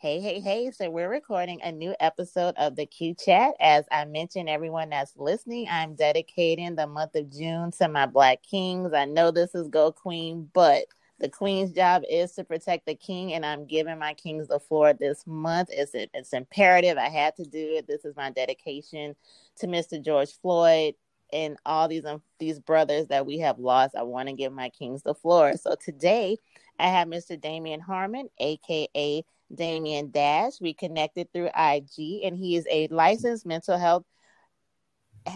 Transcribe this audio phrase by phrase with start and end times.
[0.00, 0.70] Hey, hey, hey.
[0.70, 3.52] So we're recording a new episode of the Q Chat.
[3.60, 8.42] As I mentioned, everyone that's listening, I'm dedicating the month of June to my Black
[8.42, 8.94] Kings.
[8.94, 10.86] I know this is Geaux Queen, but
[11.18, 14.94] the Queen's job is to protect the King, and I'm giving my Kings the floor
[14.94, 15.68] this month.
[15.70, 16.96] It's, it's imperative.
[16.96, 17.86] I had to do it.
[17.86, 19.14] This is my dedication
[19.58, 20.02] to Mr.
[20.02, 20.94] George Floyd
[21.30, 23.94] and all these um, these brothers that we have lost.
[23.94, 25.58] I want to give my Kings the floor.
[25.58, 26.38] So today,
[26.78, 27.38] I have Mr.
[27.38, 29.24] Damion Harmon, aka
[29.54, 30.60] Dameon Dash.
[30.60, 34.04] We connected through IG, and he is a licensed mental health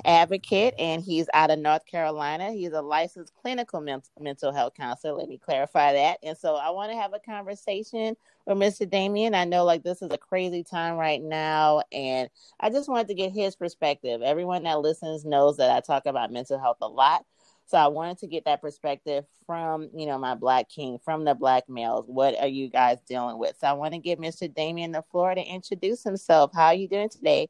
[0.05, 2.53] advocate and he's out of North Carolina.
[2.53, 5.15] He's a licensed clinical men- mental health counselor.
[5.15, 6.19] Let me clarify that.
[6.23, 8.17] And so I want to have a conversation
[8.47, 8.89] with Mr.
[8.89, 9.35] Damion.
[9.35, 12.29] I know like this is a crazy time right now and
[12.61, 14.23] I just wanted to get his perspective.
[14.23, 17.25] Everyone that listens knows that I talk about mental health a lot.
[17.67, 21.35] So I wanted to get that perspective from, you know, my black king, from the
[21.35, 22.05] black males.
[22.09, 23.57] What are you guys dealing with?
[23.59, 24.53] So I want to give Mr.
[24.53, 26.51] Damion the floor to introduce himself.
[26.55, 27.49] How are you doing today?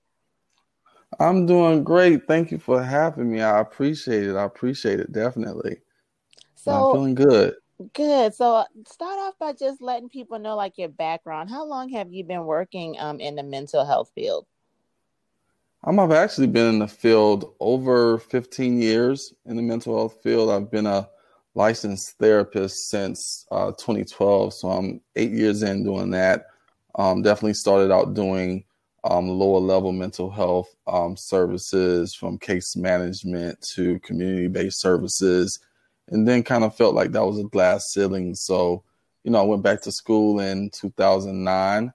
[1.19, 2.27] I'm doing great.
[2.27, 3.41] Thank you for having me.
[3.41, 4.37] I appreciate it.
[4.37, 5.79] I appreciate it definitely.
[6.55, 7.55] So I'm feeling good.
[7.93, 8.35] Good.
[8.35, 11.51] So start off by just letting people know like your background.
[11.51, 14.47] How long have you been working um in the mental health field?
[15.87, 20.49] Um, I've actually been in the field over 15 years in the mental health field.
[20.49, 21.11] I've been a
[21.55, 26.47] licensed therapist since uh, 2012, so I'm eight years in doing that.
[26.95, 28.65] Um, definitely started out doing
[29.05, 35.59] um, lower level mental health um, services from case management to community based services,
[36.09, 38.35] and then kind of felt like that was a glass ceiling.
[38.35, 38.85] So,
[39.23, 41.93] you know, I went back to school in 2009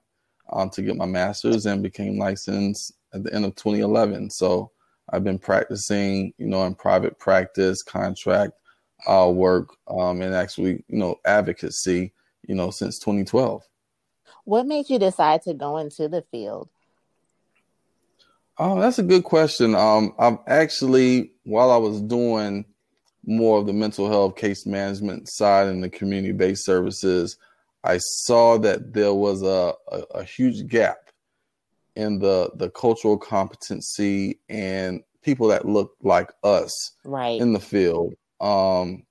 [0.52, 4.30] um, to get my master's and became licensed at the end of 2011.
[4.30, 4.70] So
[5.08, 8.52] I've been practicing, you know, in private practice, contract
[9.06, 12.12] uh, work, um, and actually, you know, advocacy,
[12.46, 13.62] you know, since 2012.
[14.44, 16.68] What made you decide to go into the field?
[18.58, 19.74] Oh, that's a good question.
[19.74, 22.66] Um, I've actually, while I was doing
[23.24, 27.36] more of the mental health case management side and the community based services,
[27.84, 31.09] I saw that there was a, a, a huge gap
[31.96, 38.14] in the the cultural competency and people that look like us right in the field.
[38.40, 39.04] Um,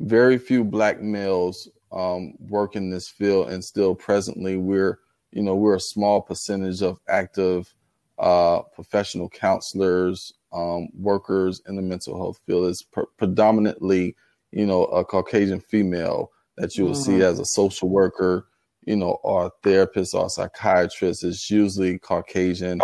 [0.00, 4.98] very few black males um, work in this field, and still presently we're
[5.30, 7.72] you know we're a small percentage of active
[8.18, 12.70] uh, professional counselors, um, workers in the mental health field.
[12.70, 14.16] Is pr- predominantly
[14.50, 17.18] you know a Caucasian female that you will mm-hmm.
[17.18, 18.46] see as a social worker
[18.84, 22.80] you know, or a therapist or a psychiatrist is usually Caucasian,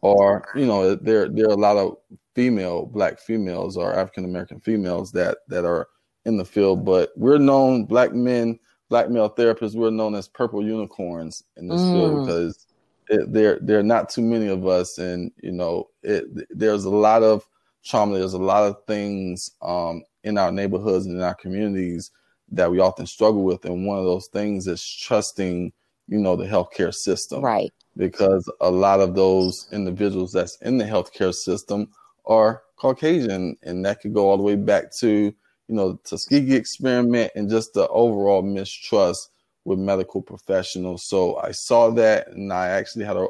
[0.00, 1.96] or you know, there there are a lot of
[2.34, 5.88] female black females or African American females that that are
[6.24, 10.64] in the field, but we're known black men, black male therapists, we're known as purple
[10.64, 11.92] unicorns in this mm.
[11.92, 12.66] field because
[13.08, 16.90] it, there there are not too many of us, and you know, it, there's a
[16.90, 17.46] lot of
[17.84, 22.10] trauma, there's a lot of things um, in our neighborhoods and in our communities
[22.52, 23.64] that we often struggle with.
[23.64, 25.72] And one of those things is trusting,
[26.06, 27.42] you know, the healthcare system.
[27.42, 27.72] Right.
[27.96, 31.88] Because a lot of those individuals that's in the healthcare system
[32.26, 33.56] are Caucasian.
[33.62, 35.34] And that could go all the way back to, you
[35.74, 39.30] know, Tuskegee experiment and just the overall mistrust
[39.64, 41.04] with medical professionals.
[41.04, 43.26] So I saw that and I actually had a,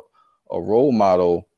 [0.51, 1.49] a role model,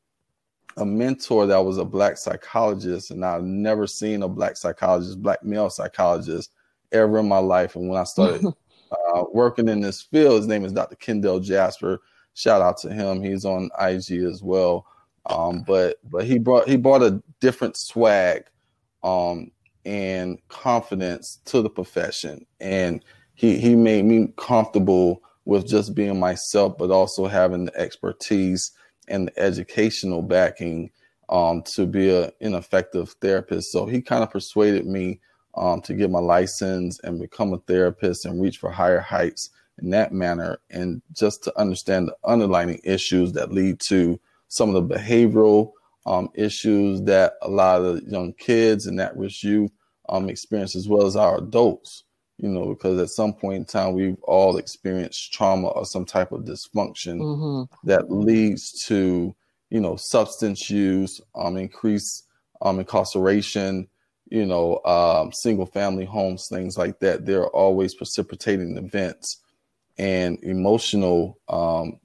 [0.77, 3.11] a mentor that was a black psychologist.
[3.11, 6.51] And I've never seen a black psychologist, black male psychologist
[6.93, 7.77] ever in my life.
[7.77, 8.45] And when I started
[8.91, 10.97] uh, working in this field, his name is Dr.
[10.97, 12.01] Kendall Jasper.
[12.35, 13.23] Shout out to him.
[13.23, 14.87] He's on IG as well.
[15.27, 18.45] Um, but but he brought he brought a different swag
[19.03, 19.51] um,
[19.85, 23.03] and confidence to the profession, and
[23.35, 28.73] he he made me comfortable with just being myself, but also having the expertise
[29.09, 30.91] and the educational backing
[31.29, 33.73] um, to be a, an effective therapist.
[33.73, 35.21] So he kind of persuaded me
[35.57, 39.51] um, to get my license and become a therapist and reach for higher heights
[39.83, 44.89] in that manner, and just to understand the underlying issues that lead to some of
[44.89, 45.73] the behavioral
[46.07, 49.73] um, issues that a lot of young kids and at risk youth
[50.09, 52.05] um, experience, as well as our adults.
[52.39, 56.33] You know, because at some point in time, we've all experienced trauma or some type
[56.33, 57.89] of dysfunction mm-hmm.
[57.89, 59.35] that leads to,
[59.71, 62.27] you know, substance use, um, increased
[62.61, 63.87] um, incarceration,
[64.35, 67.25] you know, um, single family homes, things like that.
[67.25, 69.45] There are always precipitating events
[69.97, 72.01] and emotional um,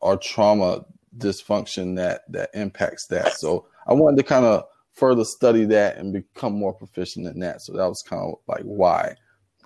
[0.00, 0.86] or trauma
[1.18, 3.34] dysfunction that that impacts that.
[3.34, 4.64] So I wanted to kind of
[4.94, 7.60] further study that and become more proficient in that.
[7.60, 9.14] So that was kind of like why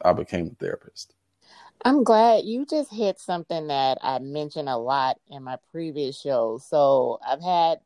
[0.03, 1.15] I became a therapist.
[1.85, 6.67] I'm glad you just hit something that I mentioned a lot in my previous shows.
[6.67, 7.79] So I've had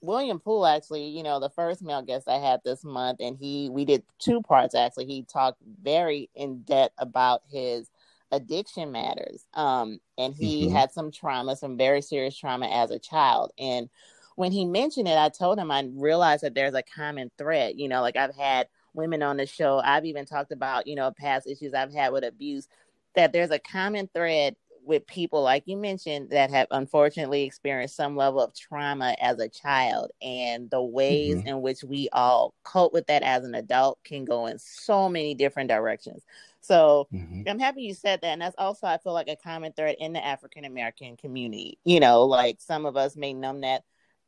[0.00, 3.68] William Poole actually, you know, the first male guest I had this month, and he
[3.70, 5.06] we did two parts actually.
[5.06, 7.90] He talked very in depth about his
[8.30, 9.46] addiction matters.
[9.54, 10.76] Um, and he mm-hmm.
[10.76, 13.52] had some trauma, some very serious trauma as a child.
[13.58, 13.88] And
[14.36, 17.74] when he mentioned it, I told him I realized that there's a common thread.
[17.76, 21.10] You know, like I've had women on the show, I've even talked about, you know,
[21.10, 22.68] past issues I've had with abuse,
[23.14, 24.56] that there's a common thread
[24.88, 29.48] with people like you mentioned that have unfortunately experienced some level of trauma as a
[29.48, 31.48] child and the ways mm-hmm.
[31.48, 35.34] in which we all cope with that as an adult can go in so many
[35.34, 36.24] different directions
[36.62, 37.42] so mm-hmm.
[37.46, 40.14] i'm happy you said that and that's also i feel like a common thread in
[40.14, 43.82] the african american community you know like some of us may numb that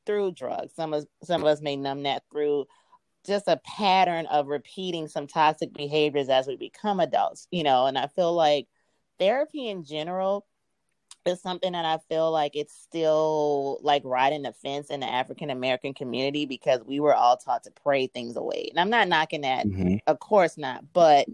[0.05, 2.67] through drugs some of some of us may numb that through
[3.27, 7.97] just a pattern of repeating some toxic behaviors as we become adults you know and
[7.97, 8.69] i feel like
[9.19, 10.47] therapy in general
[11.27, 15.51] is something that I feel like it's still like riding the fence in the African
[15.51, 18.69] American community because we were all taught to pray things away.
[18.71, 19.97] And I'm not knocking that, mm-hmm.
[20.07, 21.27] of course not, but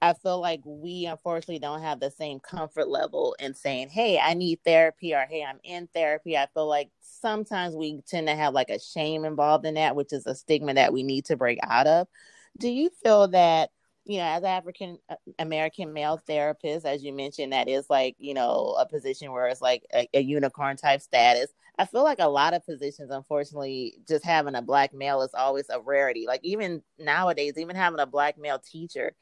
[0.00, 4.34] I feel like we unfortunately don't have the same comfort level in saying, Hey, I
[4.34, 6.36] need therapy or Hey, I'm in therapy.
[6.36, 10.12] I feel like sometimes we tend to have like a shame involved in that, which
[10.12, 12.08] is a stigma that we need to break out of.
[12.58, 13.70] Do you feel that
[14.04, 18.34] you know, as African uh, American male therapist, as you mentioned, that is like, you
[18.34, 21.52] know, a position where it's like a, a, unicorn type status.
[21.78, 25.66] I feel like a lot of positions, unfortunately, just having a black male is always
[25.70, 26.26] a rarity.
[26.26, 29.14] Like even nowadays, even having a black male teacher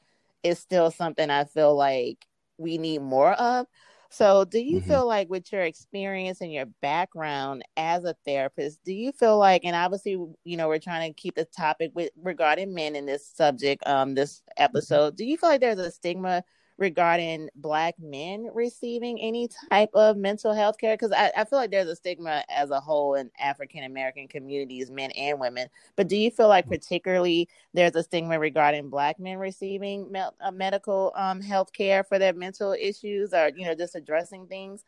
[0.42, 3.66] is still something I feel like we need more of.
[4.12, 4.88] So, do you mm-hmm.
[4.88, 9.64] feel like with your experience and your background as a therapist, do you feel like,
[9.64, 10.12] and obviously,
[10.44, 14.14] you know, we're trying to keep the topic with regarding men in this subject, um,
[14.14, 14.64] this mm-hmm.
[14.64, 16.42] episode, do you feel like there's a stigma
[16.80, 20.94] regarding black men receiving any type of mental health care?
[20.94, 24.90] Because I, I, feel like there's a stigma as a whole in african american communities
[24.90, 25.68] men and women.
[25.94, 30.50] But do you feel like particularly there's a stigma regarding black men receiving me- uh,
[30.50, 34.84] medical um, health care for their mental issues or you know just addressing things?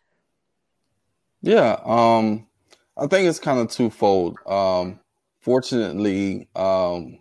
[1.42, 2.46] Yeah um
[2.96, 4.38] i think it's kind of twofold.
[4.46, 4.98] Um
[5.40, 7.18] fortunately um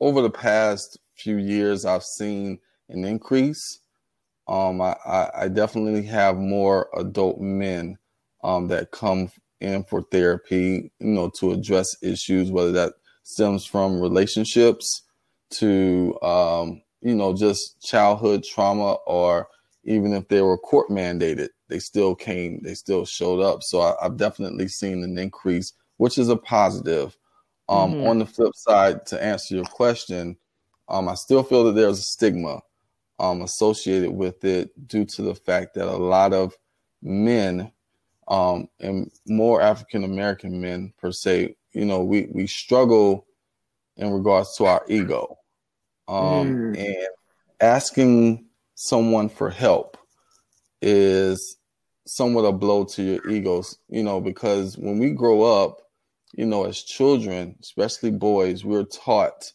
[0.00, 2.58] over the past few years i've seen
[2.88, 3.80] an increase
[4.50, 4.96] um, I,
[5.32, 7.96] I, definitely have more adult men
[8.42, 9.30] um, that come
[9.60, 15.02] in for therapy, you know, to address issues, whether that stems from relationships
[15.50, 19.46] to, um, you know, just childhood trauma, or
[19.84, 23.62] even if they were court mandated, they still came, they still showed up.
[23.62, 27.16] So I, have definitely seen an increase, which is a positive.
[27.68, 28.08] Um, mm-hmm.
[28.08, 30.36] On the flip side, to answer your question,
[30.88, 32.62] um, I still feel that there's a stigma
[33.20, 36.56] um, associated with it due to the fact that a lot of
[37.02, 37.70] men
[38.28, 43.26] um, and more African American men per se, you know, we we struggle
[43.96, 45.36] in regards to our ego,
[46.08, 46.78] um, mm.
[46.78, 47.08] and
[47.60, 49.98] asking someone for help
[50.80, 51.58] is
[52.06, 55.82] somewhat a blow to your egos, you know, because when we grow up,
[56.32, 59.52] you know, as children, especially boys, we're taught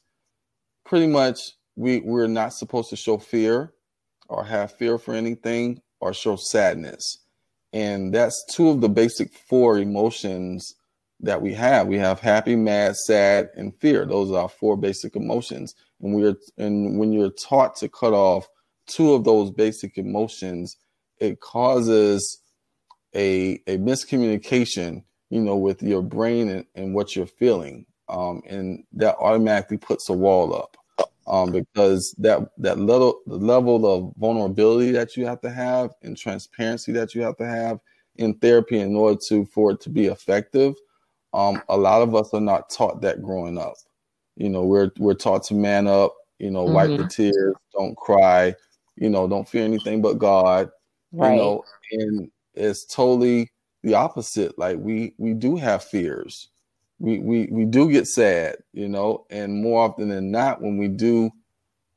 [0.86, 3.74] pretty much we we're not supposed to show fear
[4.28, 7.20] or have fear for anything or show sadness.
[7.74, 10.76] And that's two of the basic four emotions
[11.20, 11.88] that we have.
[11.88, 14.06] We have happy, mad, sad, and fear.
[14.06, 15.76] Those are our four basic emotions.
[16.02, 18.48] And we're and when you're taught to cut off
[18.88, 20.78] two of those basic emotions,
[21.20, 22.40] it causes
[23.14, 27.86] a a miscommunication, you know, with your brain and, and what you're feeling.
[28.08, 30.78] Um, and that automatically puts a wall up
[31.28, 36.18] um, because that that little the level of vulnerability that you have to have and
[36.18, 37.80] transparency that you have to have
[38.18, 40.76] in therapy in order to for it to be effective.
[41.34, 43.76] Um, a lot of us are not taught that growing up.
[44.38, 46.16] You know, we're we're taught to man up.
[46.40, 46.74] You know, mm-hmm.
[46.74, 47.08] wipe the mm-hmm.
[47.08, 48.54] tears, don't cry.
[48.96, 50.70] You know, don't fear anything but God.
[51.12, 51.32] Right.
[51.32, 53.52] You know, and it's totally
[53.84, 54.58] the opposite.
[54.60, 56.50] Like we we do have fears
[57.00, 60.88] we, we we do get sad, you know, and more often than not, when we
[60.88, 61.32] do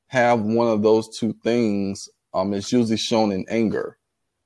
[0.08, 3.98] have one of those two things, um, it's usually shown in anger.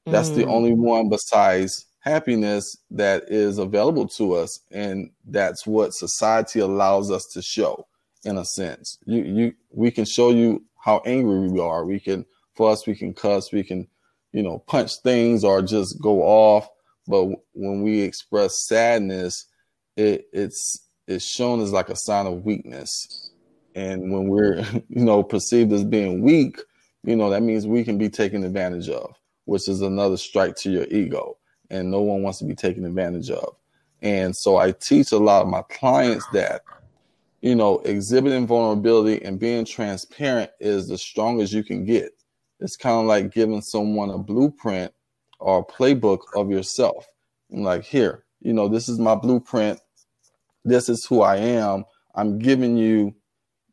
[0.06, 0.36] That's mm.
[0.36, 7.10] the only one besides happiness that is available to us, and that's what society allows
[7.10, 7.86] us to show.
[8.24, 11.84] In a sense, you you we can show you how angry we are.
[11.84, 13.88] We can, for us, we can cuss, we can,
[14.32, 16.68] you know, punch things or just go off.
[17.08, 19.46] But when we express sadness,
[19.96, 23.30] it, it's it's shown as like a sign of weakness.
[23.74, 24.58] And when we're,
[24.88, 26.60] you know, perceived as being weak,
[27.04, 30.70] you know, that means we can be taken advantage of, which is another strike to
[30.70, 31.36] your ego.
[31.70, 33.56] And no one wants to be taken advantage of.
[34.02, 36.62] And so I teach a lot of my clients that,
[37.40, 42.10] you know, exhibiting vulnerability and being transparent is the strongest you can get.
[42.60, 44.92] It's kind of like giving someone a blueprint
[45.40, 47.06] or a playbook of yourself.
[47.50, 49.80] Like, here, you know, this is my blueprint.
[50.64, 51.84] This is who I am.
[52.14, 53.14] I'm giving you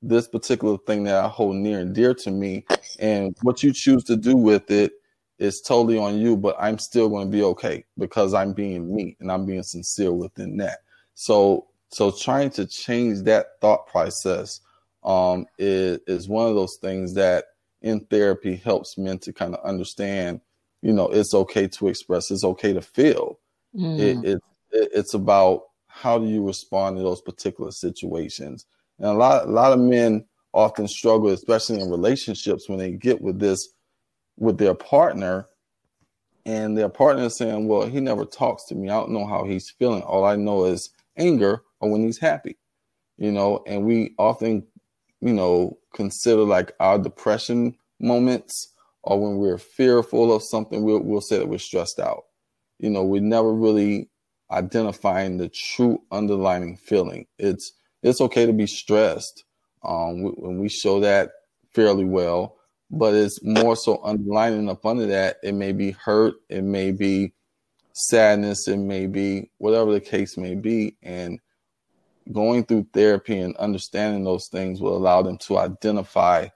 [0.02, 2.66] this particular thing that I hold near and dear to me.
[3.00, 4.94] And what you choose to do with it
[5.40, 9.18] is totally on you, but I'm still going to be okay because I'm being me
[9.20, 10.80] and I'm being sincere within that.
[11.16, 14.62] So, so trying to change that thought process
[15.04, 17.46] um, is, is one of those things that
[17.82, 20.42] in therapy helps men to kind of understand,
[20.82, 23.40] you know, it's okay to express, it's okay to feel.
[23.76, 24.00] Mm.
[24.00, 28.66] It, it, it, it's about how do you respond to those particular situations.
[29.00, 33.22] And a lot, a lot of men often struggle, especially in relationships, when they get
[33.22, 33.70] with this
[34.38, 35.46] with their partner
[36.46, 38.90] and their partner is saying, Well, he never talks to me.
[38.90, 40.02] I don't know how he's feeling.
[40.04, 42.58] All I know is anger or when he's happy,
[43.18, 44.66] you know, and we often,
[45.22, 48.74] you know, consider like our depression moments
[49.04, 52.24] or when we're fearful of something, we'll, we'll say that we're stressed out.
[52.80, 54.10] You know, we're never really
[54.52, 57.28] identifying the true underlying feeling.
[57.38, 59.44] It's it's okay to be stressed.
[59.84, 61.32] Um, when we show that
[61.74, 62.58] fairly well,
[62.92, 65.38] but it's more so underlining up under that.
[65.44, 67.34] It may be hurt, it may be
[67.94, 70.98] sadness, it may be whatever the case may be.
[71.04, 71.40] And
[72.32, 76.48] going through therapy and understanding those things will allow them to identify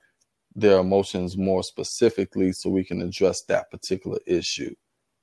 [0.56, 4.74] their emotions more specifically so we can address that particular issue.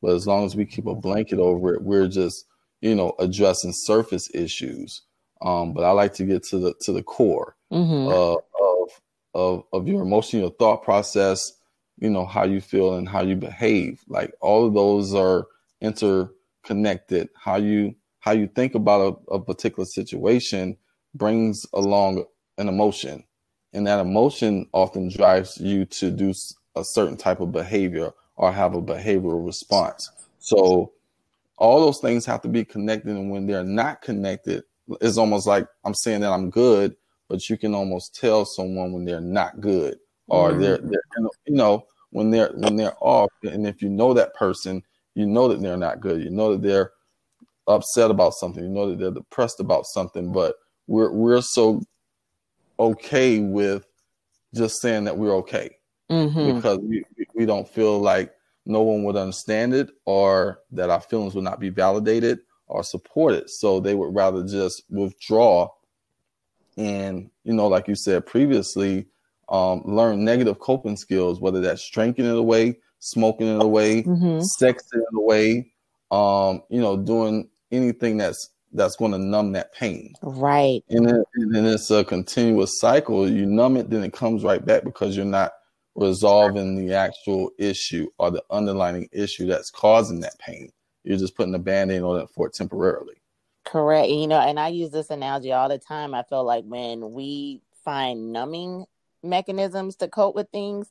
[0.02, 2.46] But as long as we keep a blanket over it, we're just,
[2.80, 5.02] you know, addressing surface issues.
[5.42, 8.08] Um, but I like to get to the to the core mm-hmm.
[8.08, 8.36] uh,
[9.34, 11.52] of of your emotion, your thought process,
[11.98, 14.00] you know, how you feel and how you behave.
[14.08, 15.46] Like all of those are
[15.80, 17.28] interconnected.
[17.34, 20.76] How you how you think about a, a particular situation
[21.14, 22.24] brings along
[22.58, 23.24] an emotion.
[23.72, 26.34] And that emotion often drives you to do
[26.76, 30.10] a certain type of behavior or have a behavioral response.
[30.38, 30.92] So
[31.60, 33.10] all those things have to be connected.
[33.10, 34.64] And when they're not connected,
[35.00, 36.96] it's almost like I'm saying that I'm good,
[37.28, 40.60] but you can almost tell someone when they're not good or mm.
[40.60, 41.02] they're, they're
[41.46, 44.82] you know when they're when they're off and if you know that person
[45.14, 46.92] you know that they're not good you know that they're
[47.66, 51.80] upset about something you know that they're depressed about something but we're we're so
[52.78, 53.86] okay with
[54.54, 55.70] just saying that we're okay
[56.10, 56.56] mm-hmm.
[56.56, 58.32] because we, we don't feel like
[58.66, 63.48] no one would understand it or that our feelings would not be validated or supported.
[63.50, 65.68] So they would rather just withdraw
[66.76, 69.06] and you know like you said previously
[69.48, 74.38] um, learn negative coping skills whether that's drinking it away smoking it away mm-hmm.
[74.62, 75.72] sexing it away
[76.12, 80.14] um, you know doing anything that's that's going to numb that pain.
[80.22, 80.84] Right.
[80.90, 83.28] And then, and then it's a continuous cycle.
[83.28, 85.52] You numb it then it comes right back because you're not
[85.94, 90.70] resolving the actual issue or the underlying issue that's causing that pain
[91.04, 93.20] you're just putting a band-aid on it for it temporarily
[93.64, 94.08] Correct.
[94.08, 96.14] You know, and I use this analogy all the time.
[96.14, 98.86] I feel like when we find numbing
[99.22, 100.90] mechanisms to cope with things,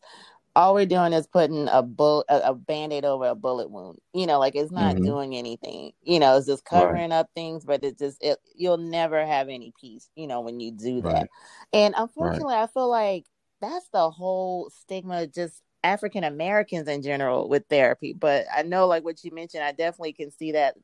[0.55, 3.99] all we're doing is putting a bull a, a band-aid over a bullet wound.
[4.13, 5.05] You know, like it's not mm-hmm.
[5.05, 5.91] doing anything.
[6.03, 7.17] You know, it's just covering right.
[7.17, 10.71] up things, but it just it, you'll never have any peace, you know, when you
[10.71, 11.13] do that.
[11.13, 11.27] Right.
[11.73, 12.63] And unfortunately, right.
[12.63, 13.25] I feel like
[13.61, 18.13] that's the whole stigma just African Americans in general with therapy.
[18.13, 20.75] But I know, like what you mentioned, I definitely can see that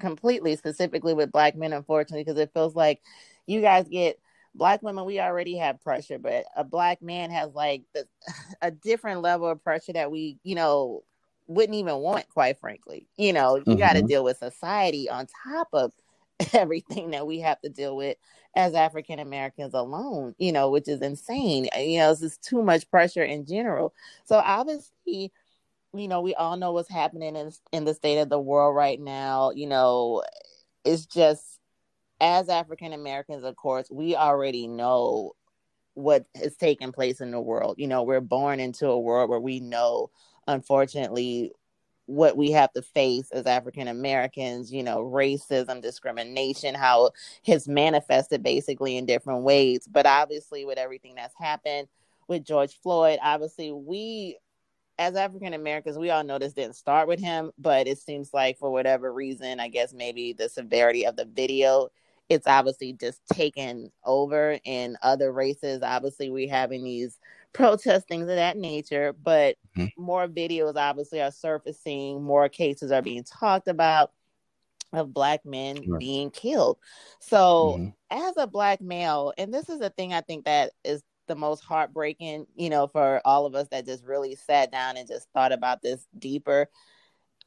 [0.00, 3.00] completely, specifically with black men, unfortunately, because it feels like
[3.46, 4.18] you guys get
[4.54, 8.06] black women we already have pressure but a black man has like the,
[8.62, 11.02] a different level of pressure that we you know
[11.46, 13.78] wouldn't even want quite frankly you know you mm-hmm.
[13.78, 15.92] got to deal with society on top of
[16.54, 18.16] everything that we have to deal with
[18.54, 22.62] as african americans alone you know which is insane uh, you know it's just too
[22.62, 23.94] much pressure in general
[24.24, 25.32] so obviously
[25.94, 28.98] you know, we all know what's happening in in the state of the world right
[28.98, 29.50] now.
[29.50, 30.22] You know,
[30.84, 31.60] it's just
[32.20, 35.32] as African Americans, of course, we already know
[35.94, 37.76] what is taking place in the world.
[37.78, 40.10] You know, we're born into a world where we know,
[40.46, 41.52] unfortunately,
[42.06, 47.10] what we have to face as African Americans, you know, racism, discrimination, how
[47.44, 49.88] it's manifested basically in different ways.
[49.90, 51.88] But obviously, with everything that's happened
[52.28, 54.38] with George Floyd, obviously, we
[54.98, 58.58] as African Americans, we all know this didn't start with him, but it seems like
[58.58, 61.88] for whatever reason, I guess maybe the severity of the video,
[62.28, 65.82] it's obviously just taken over in other races.
[65.82, 67.18] Obviously, we're having these
[67.52, 69.14] protests, things of that nature.
[69.22, 70.02] But mm-hmm.
[70.02, 74.12] more videos obviously are surfacing, more cases are being talked about
[74.92, 76.78] of black men being killed.
[77.20, 77.88] So, mm-hmm.
[78.10, 81.60] as a black male, and this is a thing I think that is the most
[81.64, 85.52] heartbreaking, you know, for all of us that just really sat down and just thought
[85.52, 86.68] about this deeper.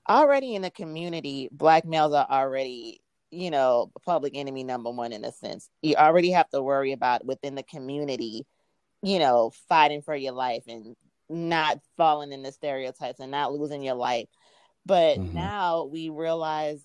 [0.08, 5.24] Already in the community, black males are already, you know, public enemy number one in
[5.26, 5.70] a sense.
[5.82, 8.46] You already have to worry about within the community,
[9.06, 10.96] you know, fighting for your life and
[11.30, 14.28] not falling in the stereotypes and not losing your life.
[14.84, 15.36] But mm-hmm.
[15.36, 16.84] now we realize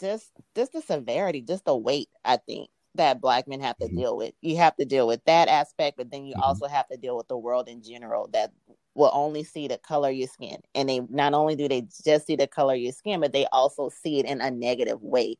[0.00, 3.96] just just the severity, just the weight, I think, that black men have to mm-hmm.
[3.96, 4.32] deal with.
[4.42, 6.42] You have to deal with that aspect, but then you mm-hmm.
[6.42, 8.52] also have to deal with the world in general that
[8.94, 10.58] will only see the color of your skin.
[10.76, 13.46] And they not only do they just see the color of your skin, but they
[13.46, 15.36] also see it in a negative way.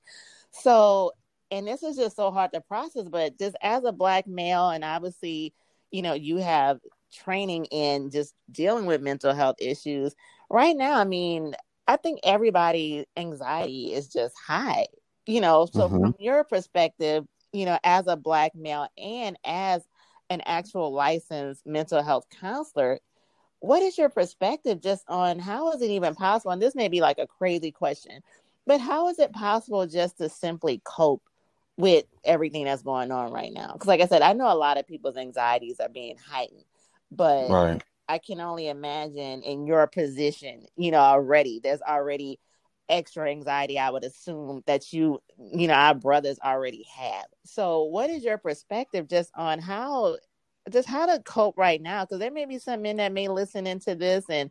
[0.50, 1.12] So,
[1.52, 4.83] and this is just so hard to process, but just as a black male, and
[4.83, 5.54] obviously,
[5.90, 6.78] you know, you have
[7.12, 10.14] training in just dealing with mental health issues.
[10.50, 11.54] Right now, I mean,
[11.86, 14.86] I think everybody anxiety is just high,
[15.26, 15.66] you know.
[15.66, 16.00] So mm-hmm.
[16.00, 19.82] from your perspective, you know, as a black male and as
[20.28, 23.00] an actual licensed mental health counselor,
[23.60, 26.50] what is your perspective just on how is it even possible?
[26.50, 28.20] And this may be like a crazy question,
[28.66, 31.22] but how is it possible just to simply cope
[31.76, 33.73] with everything that's going on right now?
[33.73, 36.64] Because, like I said, I know a lot of people's anxieties are being heightened,
[37.11, 37.83] but right.
[38.09, 42.38] I can only imagine in your position, you know, already there's already
[42.88, 47.26] extra anxiety I would assume that you, you know, our brothers already have.
[47.45, 50.16] So, what is your perspective just on how
[50.71, 53.66] just how to cope right now because there may be some men that may listen
[53.66, 54.50] into this and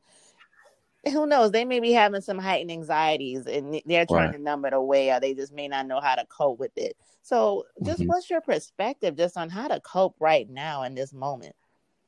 [1.11, 4.37] who knows they may be having some heightened anxieties and they're trying right.
[4.37, 6.95] to numb it away or they just may not know how to cope with it
[7.21, 8.07] so just mm-hmm.
[8.07, 11.55] what's your perspective just on how to cope right now in this moment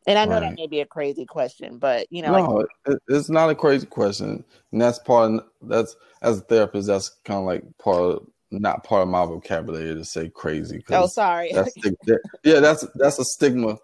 [0.08, 0.40] and I know right.
[0.42, 3.86] that may be a crazy question, but you know, no, like, it's not a crazy
[3.86, 5.34] question, and that's part.
[5.34, 9.26] Of, that's as a therapist, that's kind of like part of not part of my
[9.26, 10.84] vocabulary to say crazy.
[10.92, 11.52] Oh, sorry.
[11.54, 11.76] That's,
[12.44, 13.78] yeah, that's that's a stigma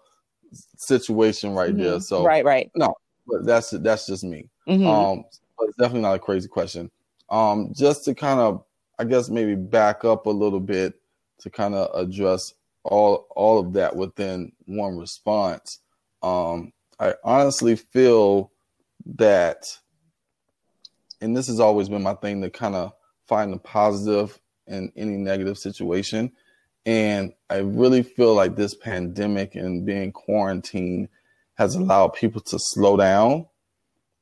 [0.78, 1.82] situation right mm-hmm.
[1.82, 2.00] there.
[2.00, 2.70] So right, right.
[2.74, 2.94] No,
[3.26, 4.48] but that's that's just me.
[4.68, 4.86] Mm-hmm.
[4.86, 5.24] Um,
[5.58, 6.90] but it's definitely not a crazy question.
[7.30, 8.64] Um, just to kind of,
[8.98, 10.94] I guess maybe back up a little bit
[11.40, 15.80] to kind of address all all of that within one response.
[16.22, 18.50] Um, I honestly feel
[19.16, 19.78] that,
[21.20, 22.92] and this has always been my thing to kind of
[23.26, 26.32] find the positive in any negative situation.
[26.86, 31.08] And I really feel like this pandemic and being quarantined
[31.54, 33.46] has allowed people to slow down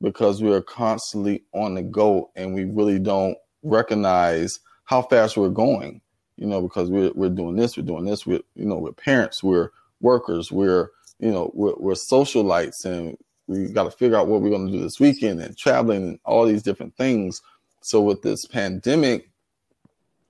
[0.01, 5.49] because we are constantly on the go and we really don't recognize how fast we're
[5.49, 6.01] going.
[6.37, 9.43] You know, because we're we're doing this, we're doing this, we're you know, we're parents,
[9.43, 9.69] we're
[10.01, 13.17] workers, we're you know, we're, we're socialites and
[13.47, 16.19] we got to figure out what we're going to do this weekend and traveling and
[16.25, 17.41] all these different things.
[17.81, 19.29] So with this pandemic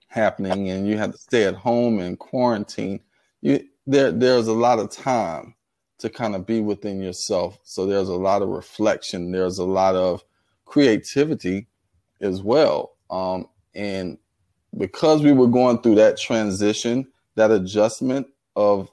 [0.07, 2.99] happening and you have to stay at home and quarantine,
[3.41, 5.55] you there there's a lot of time
[5.99, 7.59] to kind of be within yourself.
[7.63, 9.31] So there's a lot of reflection.
[9.31, 10.23] There's a lot of
[10.65, 11.67] creativity
[12.21, 12.95] as well.
[13.09, 14.17] Um, and
[14.77, 18.89] because we were going through that transition, that adjustment of,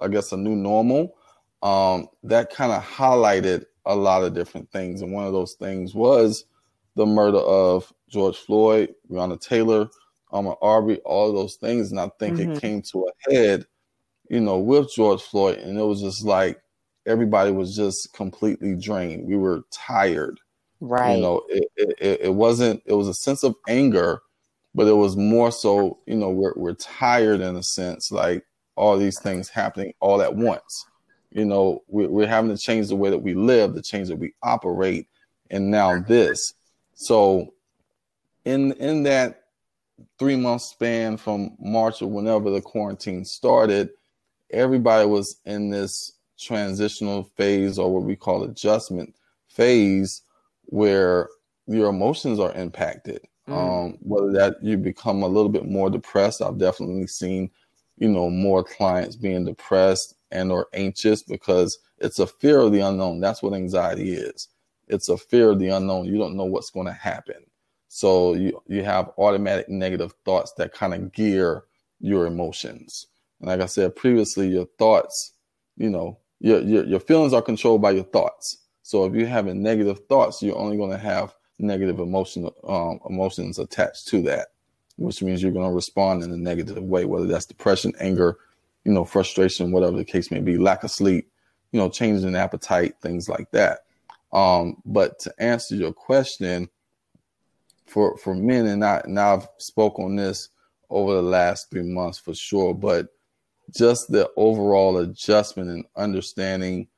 [0.00, 1.14] I guess, a new normal,
[1.62, 5.02] um, that kind of highlighted a lot of different things.
[5.02, 6.44] And one of those things was
[6.96, 9.88] the murder of George Floyd, Breonna Taylor,
[10.32, 11.90] Ahmaud Arbery, all of those things.
[11.90, 12.52] And I think mm-hmm.
[12.52, 13.66] it came to a head,
[14.32, 15.58] you know, with George Floyd.
[15.58, 16.58] And it was just like
[17.04, 19.28] everybody was just completely drained.
[19.28, 20.40] We were tired.
[20.80, 21.16] Right.
[21.16, 24.22] You know, it, it, it wasn't, it was a sense of anger,
[24.74, 28.42] but it was more so, you know, we're, we're tired in a sense, like
[28.74, 30.86] all these things happening all at once.
[31.30, 34.16] You know, we're, we're having to change the way that we live, the change that
[34.16, 35.08] we operate,
[35.50, 36.54] and now this.
[36.94, 37.52] So,
[38.46, 39.42] in in that
[40.18, 43.90] three month span from March or whenever the quarantine started,
[44.52, 49.14] everybody was in this transitional phase or what we call adjustment
[49.48, 50.22] phase
[50.66, 51.28] where
[51.66, 53.20] your emotions are impacted.
[53.48, 53.56] Mm.
[53.56, 57.50] Um, whether that you become a little bit more depressed, I've definitely seen,
[57.98, 62.80] you know, more clients being depressed and or anxious because it's a fear of the
[62.80, 63.20] unknown.
[63.20, 64.48] That's what anxiety is.
[64.88, 66.06] It's a fear of the unknown.
[66.06, 67.44] You don't know what's going to happen.
[67.88, 71.64] So you you have automatic negative thoughts that kind of gear
[72.00, 73.06] your emotions.
[73.42, 75.32] And like I said previously, your thoughts,
[75.76, 78.58] you know, your, your your feelings are controlled by your thoughts.
[78.82, 83.58] So if you're having negative thoughts, you're only going to have negative emotional um, emotions
[83.58, 84.48] attached to that,
[84.96, 88.38] which means you're going to respond in a negative way, whether that's depression, anger,
[88.84, 91.30] you know, frustration, whatever the case may be, lack of sleep,
[91.72, 93.80] you know, changes in appetite, things like that.
[94.32, 96.68] Um, but to answer your question,
[97.86, 100.48] for for men, and I and I've spoke on this
[100.88, 103.08] over the last three months for sure, but
[103.74, 106.88] just the overall adjustment and understanding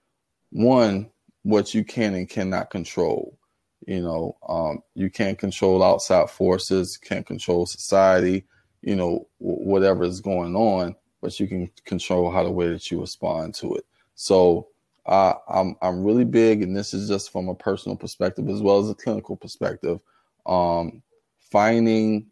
[0.50, 1.10] one
[1.42, 3.38] what you can and cannot control.
[3.86, 8.46] You know, um, you can't control outside forces, can't control society,
[8.80, 13.00] you know, whatever is going on, but you can control how the way that you
[13.00, 13.84] respond to it.
[14.14, 14.68] So
[15.06, 18.78] uh, I'm I'm really big, and this is just from a personal perspective as well
[18.78, 20.00] as a clinical perspective.
[20.46, 21.02] Um,
[21.50, 22.26] finding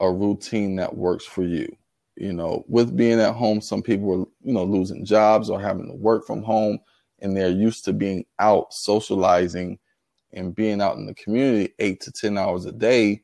[0.00, 1.76] a routine that works for you.
[2.16, 5.86] You know, with being at home, some people are you know losing jobs or having
[5.88, 6.78] to work from home,
[7.20, 9.78] and they're used to being out socializing
[10.32, 13.22] and being out in the community eight to ten hours a day,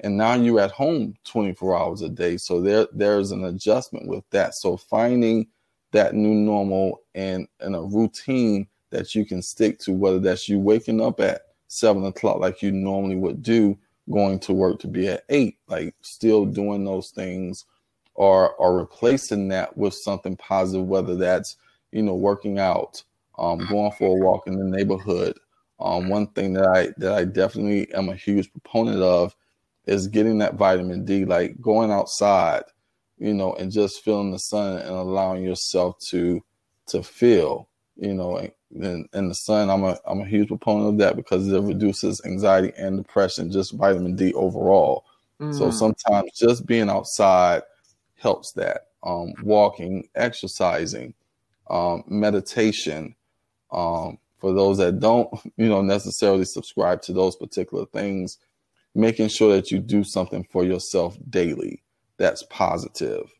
[0.00, 2.36] and now you're at home 24 hours a day.
[2.36, 4.54] So there there's an adjustment with that.
[4.54, 5.46] So finding
[5.92, 10.58] that new normal and, and a routine that you can stick to, whether that's you
[10.58, 13.78] waking up at seven o'clock like you normally would do,
[14.10, 17.64] going to work to be at eight, like still doing those things
[18.14, 21.56] or or replacing that with something positive, whether that's,
[21.92, 23.02] you know, working out,
[23.38, 25.38] um, going for a walk in the neighborhood.
[25.80, 29.34] Um, one thing that I that I definitely am a huge proponent of
[29.86, 32.62] is getting that vitamin D, like going outside,
[33.18, 36.42] you know, and just feeling the sun and allowing yourself to
[36.86, 39.70] to feel, you know, in, in the sun.
[39.70, 43.72] I'm a I'm a huge proponent of that because it reduces anxiety and depression, just
[43.72, 45.04] vitamin D overall.
[45.40, 45.56] Mm.
[45.56, 47.62] So sometimes just being outside
[48.22, 48.86] helps that.
[49.02, 51.14] Um, walking, exercising,
[51.68, 53.16] um, meditation.
[53.72, 58.38] Um, for those that don't, you know, necessarily subscribe to those particular things,
[58.94, 61.82] making sure that you do something for yourself daily
[62.16, 63.30] that's positive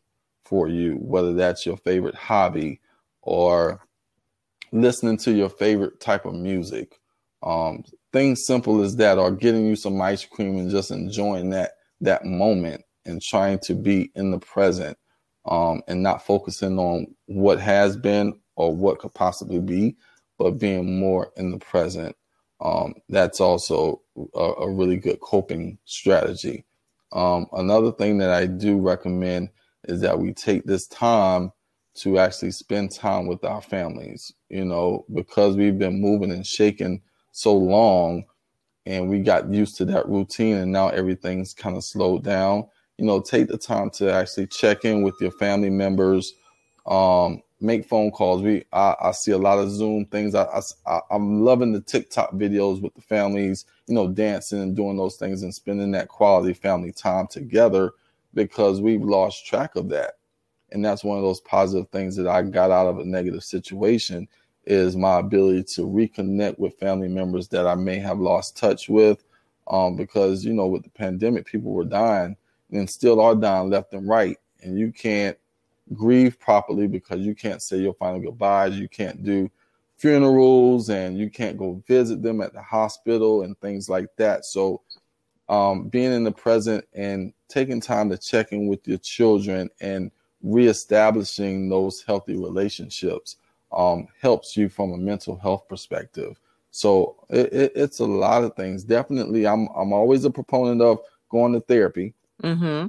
[0.43, 2.81] for you, whether that's your favorite hobby
[3.21, 3.79] or
[4.73, 6.99] listening to your favorite type of music.
[7.41, 11.73] Um, things simple as that, or getting you some ice cream and just enjoying that
[12.01, 14.97] that moment and trying to be in the present
[15.45, 19.95] um, and not focusing on what has been or what could possibly be,
[20.37, 22.15] but being more in the present.
[22.61, 24.01] Um, that's also
[24.35, 26.65] a, a, really good coping strategy.
[27.11, 29.49] Um, another thing that I do recommend
[29.87, 31.51] is that we take this time
[31.95, 37.01] to actually spend time with our families, you know, because we've been moving and shaking
[37.31, 38.23] so long
[38.85, 42.65] and we got used to that routine and now everything's kind of slowed down.
[42.97, 46.35] You know, take the time to actually check in with your family members,
[46.85, 48.43] um, make phone calls.
[48.43, 50.35] We I, I, see a lot of Zoom things.
[50.35, 54.97] I, I I'm loving the TikTok videos with the families, you know, dancing and doing
[54.97, 57.91] those things and spending that quality family time together
[58.33, 60.15] because we've lost track of that.
[60.71, 64.27] And that's one of those positive things that I got out of a negative situation
[64.65, 69.23] is my ability to reconnect with family members that I may have lost touch with.
[69.67, 72.35] Um, because you know, with the pandemic, people were dying
[72.73, 75.37] and still are dying left and right, and you can't
[75.93, 79.49] grieve properly because you can't say your final goodbyes, you can't do
[79.97, 84.45] funerals, and you can't go visit them at the hospital and things like that.
[84.45, 84.81] So,
[85.49, 90.11] um, being in the present and taking time to check in with your children and
[90.41, 93.37] reestablishing those healthy relationships
[93.71, 96.39] um, helps you from a mental health perspective.
[96.71, 98.83] So it, it, it's a lot of things.
[98.83, 102.13] Definitely, I'm I'm always a proponent of going to therapy.
[102.43, 102.87] Mm-hmm.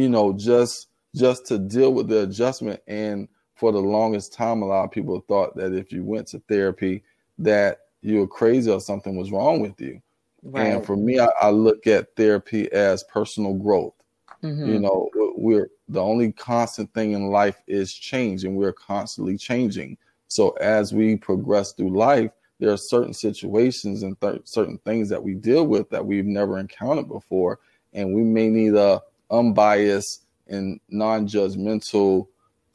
[0.00, 2.80] You know, just just to deal with the adjustment.
[2.86, 6.40] And for the longest time, a lot of people thought that if you went to
[6.48, 7.02] therapy,
[7.38, 10.00] that you were crazy or something was wrong with you.
[10.42, 10.66] Right.
[10.66, 13.94] And for me, I, I, look at therapy as personal growth.
[14.42, 14.68] Mm-hmm.
[14.68, 19.96] You know, we're the only constant thing in life is change, and we're constantly changing.
[20.28, 22.30] So as we progress through life,
[22.60, 26.58] there are certain situations and th- certain things that we deal with that we've never
[26.58, 27.60] encountered before,
[27.94, 32.26] and we may need a unbiased and non-judgmental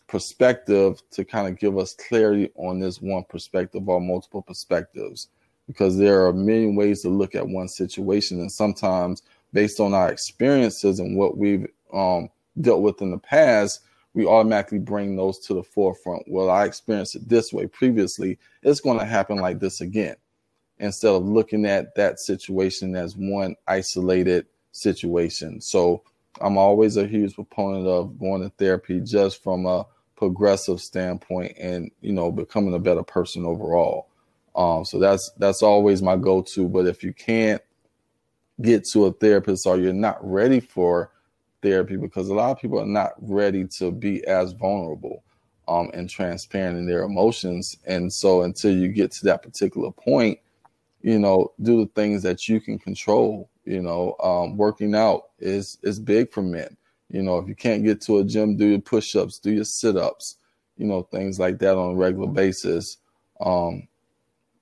[0.08, 5.28] perspective to kind of give us clarity on this one perspective or multiple perspectives.
[5.68, 9.22] Because there are many ways to look at one situation and sometimes
[9.54, 12.30] based on our experiences and what we've um,
[12.60, 13.82] dealt with in the past
[14.14, 16.24] we automatically bring those to the forefront.
[16.28, 18.38] Well i experienced it this way previously.
[18.64, 20.16] It's going to happen like this again.
[20.80, 24.48] Instead of looking at that situation as one isolated
[24.80, 26.04] situation so
[26.42, 31.92] I'm always a huge proponent of going to therapy just from a progressive standpoint and
[32.02, 34.08] you know becoming a better person overall.
[34.56, 36.68] Um, so that's that's always my go-to.
[36.68, 37.62] But if you can't
[38.62, 41.12] get to a therapist or you're not ready for
[41.62, 45.24] therapy, because a lot of people are not ready to be as vulnerable,
[45.68, 47.78] um, and transparent in their emotions.
[47.86, 50.40] And so until you get to that particular point,
[51.02, 53.50] you know, do the things that you can control.
[53.66, 56.76] You know, um, working out is is big for men.
[57.10, 60.38] You know, if you can't get to a gym, do your push-ups, do your sit-ups,
[60.78, 62.98] you know, things like that on a regular basis.
[63.42, 63.88] Um,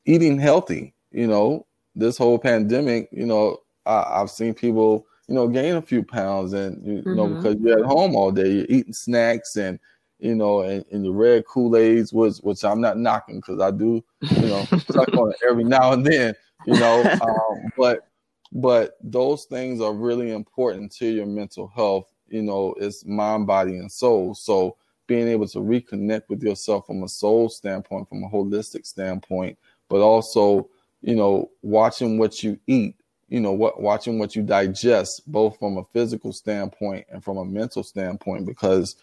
[0.05, 5.47] eating healthy, you know, this whole pandemic, you know, I, have seen people, you know,
[5.47, 7.15] gain a few pounds and, you, mm-hmm.
[7.15, 9.79] know, because you're at home all day, you're eating snacks and,
[10.19, 14.03] you know, and, and the red Kool-Aids, which, which I'm not knocking because I do,
[14.21, 16.33] you know, suck on it every now and then,
[16.65, 18.07] you know, um, but,
[18.51, 22.12] but those things are really important to your mental health.
[22.27, 24.36] You know, it's mind, body, and soul.
[24.36, 29.57] So being able to reconnect with yourself from a soul standpoint, from a holistic standpoint,
[29.89, 30.69] but also,
[31.01, 32.95] you know, watching what you eat,
[33.29, 37.45] you know, what watching what you digest, both from a physical standpoint and from a
[37.45, 38.95] mental standpoint, because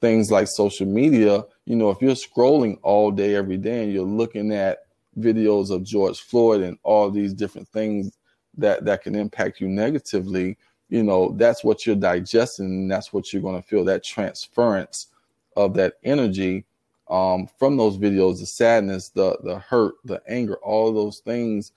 [0.00, 4.04] things like social media, you know, if you're scrolling all day, every day, and you're
[4.04, 4.80] looking at
[5.18, 8.16] videos of George Floyd and all these different things
[8.58, 10.56] that that can impact you negatively,
[10.88, 15.08] you know, that's what you're digesting, and that's what you're going to feel that transference
[15.56, 16.64] of that energy
[17.08, 21.72] um, from those videos, the sadness, the the hurt, the anger, all those things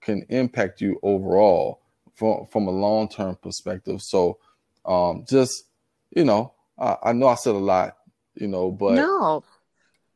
[0.00, 1.80] can impact you overall
[2.14, 4.02] from from a long term perspective.
[4.02, 4.38] So,
[4.84, 5.64] um, just
[6.10, 7.96] you know, I, I, know I said a lot,
[8.34, 9.44] you know, but no,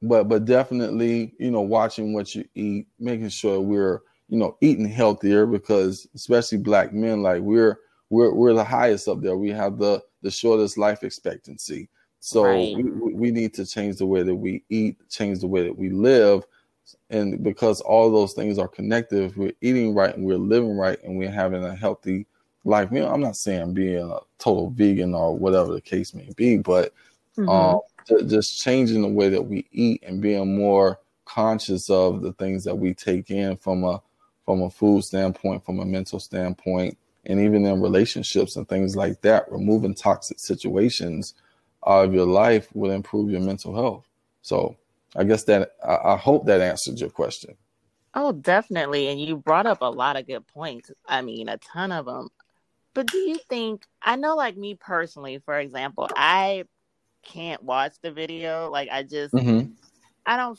[0.03, 4.89] but but definitely, you know, watching what you eat, making sure we're you know eating
[4.89, 7.79] healthier because especially black men, like we're
[8.11, 9.37] we're we're the highest up there.
[9.37, 11.89] We have the the shortest life expectancy.
[12.21, 12.75] So right.
[12.77, 15.91] we, we need to change the way that we eat, change the way that we
[15.91, 16.45] live.
[17.11, 21.17] And because all those things are connected, we're eating right and we're living right and
[21.17, 22.27] we're having a healthy
[22.65, 22.89] life.
[22.91, 26.59] You know, I'm not saying being a total vegan or whatever the case may be,
[26.59, 26.93] but
[27.39, 27.49] mm-hmm.
[27.49, 27.81] um,
[28.29, 32.77] just changing the way that we eat and being more conscious of the things that
[32.77, 34.01] we take in from a
[34.47, 39.21] from a food standpoint, from a mental standpoint, and even in relationships and things like
[39.21, 41.35] that, removing toxic situations
[41.87, 44.07] out of your life will improve your mental health.
[44.43, 44.77] So
[45.15, 47.57] I guess that I, I hope that answered your question.
[48.15, 49.09] Oh, definitely.
[49.09, 50.91] And you brought up a lot of good points.
[51.07, 52.31] I mean, a ton of them.
[52.95, 56.65] But do you think, I know, like me personally, for example, I
[57.23, 58.71] can't watch the video.
[58.71, 59.73] Like, I just, mm-hmm.
[60.25, 60.59] I don't,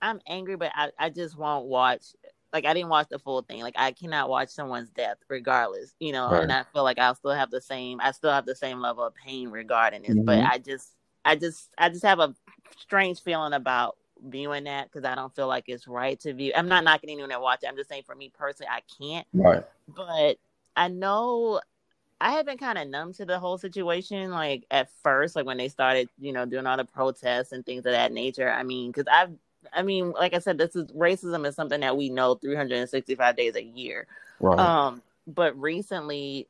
[0.00, 2.04] I'm angry, but I, I just won't watch
[2.52, 3.62] like I didn't watch the full thing.
[3.62, 6.42] Like I cannot watch someone's death regardless, you know, right.
[6.42, 9.04] and I feel like I'll still have the same I still have the same level
[9.04, 10.10] of pain regarding it.
[10.10, 10.24] Mm-hmm.
[10.24, 10.90] But I just
[11.24, 12.34] I just I just have a
[12.78, 16.52] strange feeling about viewing that because I don't feel like it's right to view.
[16.54, 17.68] I'm not knocking anyone that watch it.
[17.68, 19.26] I'm just saying for me personally, I can't.
[19.32, 19.64] Right.
[19.88, 20.38] But
[20.76, 21.60] I know
[22.20, 24.30] I have been kind of numb to the whole situation.
[24.30, 27.86] Like at first, like when they started, you know, doing all the protests and things
[27.86, 28.50] of that nature.
[28.50, 29.32] I mean, because I've
[29.72, 33.56] I mean, like I said, this is racism is something that we know 365 days
[33.56, 34.06] a year.
[34.40, 34.58] Right.
[34.58, 36.48] Um, but recently,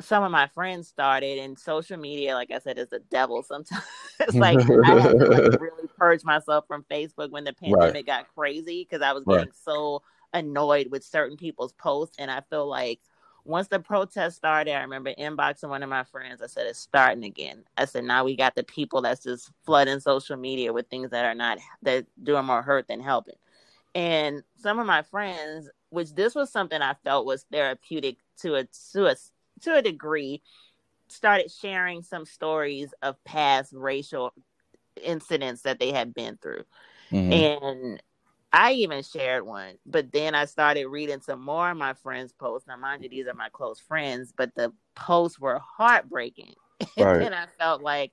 [0.00, 3.42] some of my friends started, and social media, like I said, is the devil.
[3.42, 3.82] Sometimes
[4.20, 8.06] it's like I had to like really purge myself from Facebook when the pandemic right.
[8.06, 9.54] got crazy because I was getting right.
[9.64, 13.00] so annoyed with certain people's posts, and I feel like
[13.46, 16.42] once the protest started, I remember inboxing one of my friends.
[16.42, 17.64] I said, It's starting again.
[17.76, 21.24] I said, Now we got the people that's just flooding social media with things that
[21.24, 23.36] are not, that doing more hurt than helping.
[23.94, 28.64] And some of my friends, which this was something I felt was therapeutic to a,
[28.92, 29.16] to a,
[29.62, 30.42] to a degree,
[31.08, 34.34] started sharing some stories of past racial
[35.02, 36.64] incidents that they had been through.
[37.12, 37.32] Mm-hmm.
[37.32, 38.02] And
[38.52, 42.66] I even shared one, but then I started reading some more of my friends' posts.
[42.66, 46.54] Now, mind you, these are my close friends, but the posts were heartbreaking.
[46.98, 47.22] Right.
[47.22, 48.12] and I felt like,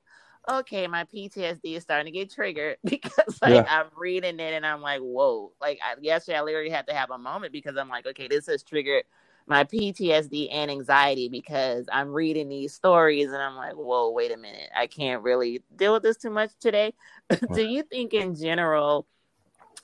[0.50, 3.66] okay, my PTSD is starting to get triggered because like yeah.
[3.70, 5.52] I'm reading it and I'm like, whoa.
[5.62, 8.48] Like I, yesterday, I literally had to have a moment because I'm like, okay, this
[8.48, 9.04] has triggered
[9.48, 14.38] my PTSD and anxiety because I'm reading these stories and I'm like, whoa, wait a
[14.38, 14.70] minute.
[14.76, 16.94] I can't really deal with this too much today.
[17.54, 19.06] Do you think in general?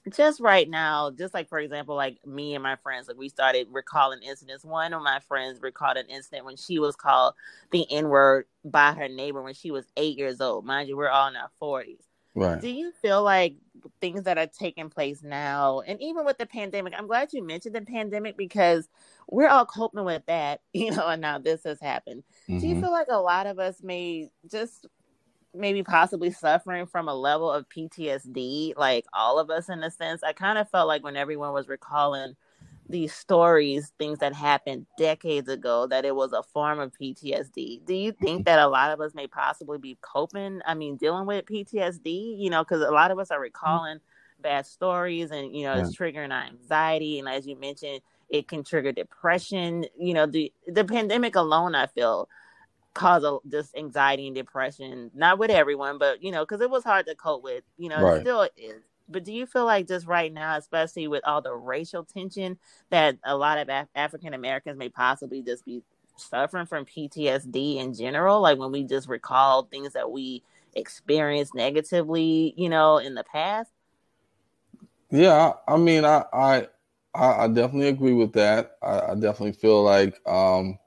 [0.09, 3.67] Just right now, just like for example, like me and my friends, like we started
[3.71, 4.63] recalling incidents.
[4.63, 7.33] One of my friends recalled an incident when she was called
[7.71, 10.65] the N word by her neighbor when she was eight years old.
[10.65, 12.03] Mind you, we're all in our forties.
[12.35, 12.61] Right.
[12.61, 13.55] Do you feel like
[13.99, 17.75] things that are taking place now, and even with the pandemic, I'm glad you mentioned
[17.75, 18.87] the pandemic because
[19.27, 22.23] we're all coping with that, you know, and now this has happened.
[22.47, 22.59] Mm-hmm.
[22.59, 22.83] Do you mm-hmm.
[22.83, 24.87] feel like a lot of us may just
[25.53, 30.23] maybe possibly suffering from a level of PTSD, like all of us in a sense.
[30.23, 32.35] I kind of felt like when everyone was recalling
[32.87, 37.85] these stories, things that happened decades ago, that it was a form of PTSD.
[37.85, 40.61] Do you think that a lot of us may possibly be coping?
[40.65, 43.43] I mean, dealing with PTSD, you know, because a lot of us are mm.
[43.43, 43.99] recalling
[44.41, 47.19] bad stories and, you know, it's triggering our anxiety.
[47.19, 49.85] And as you mentioned, it can trigger depression.
[49.97, 52.27] You know, the, the pandemic alone, I feel,
[52.99, 56.83] caused a, just anxiety and depression, not with everyone, but, you know, because it was
[56.83, 58.17] hard to cope with, you know, right.
[58.17, 61.53] it still is but do you feel like just right now, especially with all the
[61.53, 62.57] racial tension,
[62.91, 65.81] that a lot of Af- African Americans may possibly just be
[66.15, 68.39] suffering from PTSD in general?
[68.41, 70.43] Like when we just recall things that we
[70.75, 73.71] experienced negatively, you know, in the past.
[75.11, 76.67] Yeah, I mean, I I
[77.15, 78.77] I definitely agree with that.
[78.83, 80.77] I, I definitely feel like um,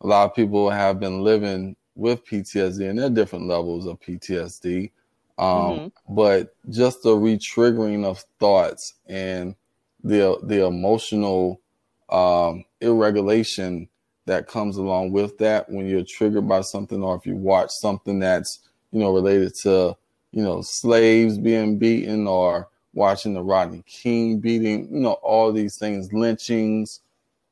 [0.00, 4.00] a lot of people have been living with PTSD, and there are different levels of
[4.00, 4.90] PTSD.
[5.38, 6.14] Um, mm-hmm.
[6.14, 9.54] But just the retriggering of thoughts and
[10.02, 11.60] the the emotional
[12.08, 13.88] um, irregulation
[14.26, 18.18] that comes along with that when you're triggered by something, or if you watch something
[18.18, 18.60] that's
[18.92, 19.96] you know related to
[20.32, 25.76] you know slaves being beaten, or watching the Rodney King beating, you know all these
[25.76, 27.00] things, lynchings,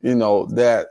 [0.00, 0.88] you know that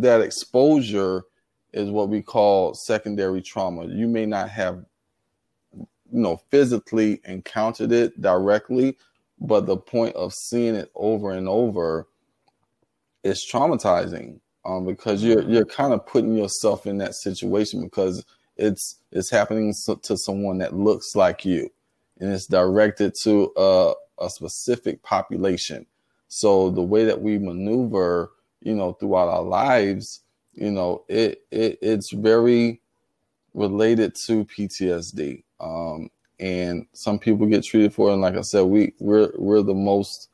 [0.00, 1.24] that exposure
[1.72, 3.86] is what we call secondary trauma.
[3.86, 4.84] You may not have
[6.12, 8.96] you know physically encountered it directly
[9.40, 12.08] but the point of seeing it over and over
[13.22, 18.24] is traumatizing um, because you're you're kind of putting yourself in that situation because
[18.56, 21.70] it's it's happening to someone that looks like you
[22.20, 25.86] and it's directed to a, a specific population
[26.28, 30.20] so the way that we maneuver you know throughout our lives
[30.52, 32.80] you know it, it it's very
[33.54, 38.12] related to ptsd um, and some people get treated for it.
[38.14, 40.28] And like I said, we we're we're the most.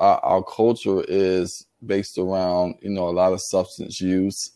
[0.00, 4.50] Our culture is based around you know a lot of substance use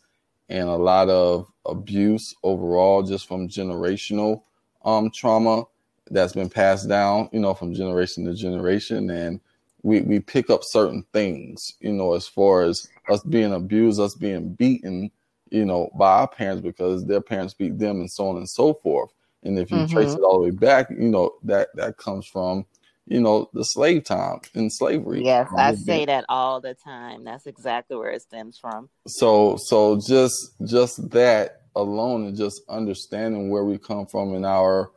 [0.49, 4.43] and a lot of abuse overall, just from generational
[4.83, 5.63] um, trauma
[6.11, 9.39] that's been passed down, you know, from generation to generation, and
[9.83, 14.15] we we pick up certain things, you know, as far as us being abused, us
[14.15, 15.11] being beaten,
[15.49, 18.73] you know, by our parents because their parents beat them, and so on and so
[18.73, 19.11] forth.
[19.43, 19.93] And if you mm-hmm.
[19.93, 22.65] trace it all the way back, you know, that that comes from,
[23.07, 25.23] you know, the slave time in slavery.
[25.23, 27.23] Yes, I say that all the time.
[27.23, 28.89] That's exactly where it stems from.
[29.07, 34.91] So so just just that alone and just understanding where we come from in our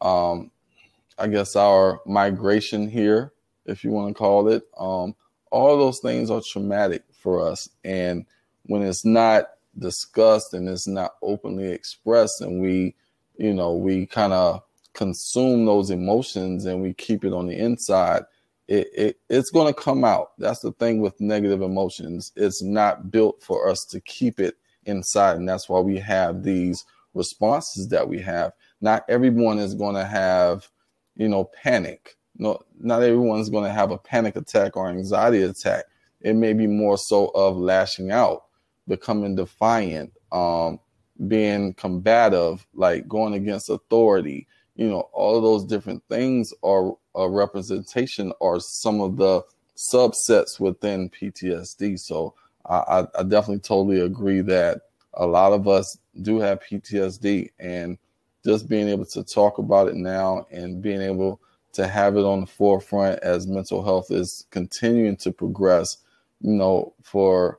[0.00, 0.52] um
[1.18, 3.33] I guess our migration here,
[3.66, 5.14] if you want to call it, um,
[5.50, 7.68] all those things are traumatic for us.
[7.84, 8.26] And
[8.64, 12.94] when it's not discussed and it's not openly expressed and we
[13.36, 18.22] you know, we kind of consume those emotions and we keep it on the inside,
[18.68, 20.32] it, it it's going to come out.
[20.38, 22.32] That's the thing with negative emotions.
[22.36, 26.84] It's not built for us to keep it inside, and that's why we have these
[27.12, 28.52] responses that we have.
[28.80, 30.68] Not everyone is going to have,
[31.16, 32.16] you know, panic.
[32.36, 35.84] No, not everyone's going to have a panic attack or anxiety attack.
[36.20, 38.44] It may be more so of lashing out,
[38.88, 40.80] becoming defiant, um,
[41.28, 47.28] being combative, like going against authority, you know, all of those different things are a
[47.28, 49.42] representation or some of the
[49.76, 51.98] subsets within PTSD.
[51.98, 52.34] So
[52.68, 54.82] I, I definitely totally agree that
[55.14, 57.98] a lot of us do have PTSD and
[58.44, 61.40] just being able to talk about it now and being able
[61.74, 65.98] to have it on the forefront as mental health is continuing to progress,
[66.40, 67.58] you know, for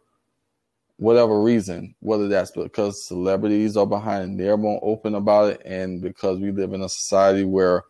[0.98, 6.02] whatever reason, whether that's because celebrities are behind and they're more open about it, and
[6.02, 7.84] because we live in a society where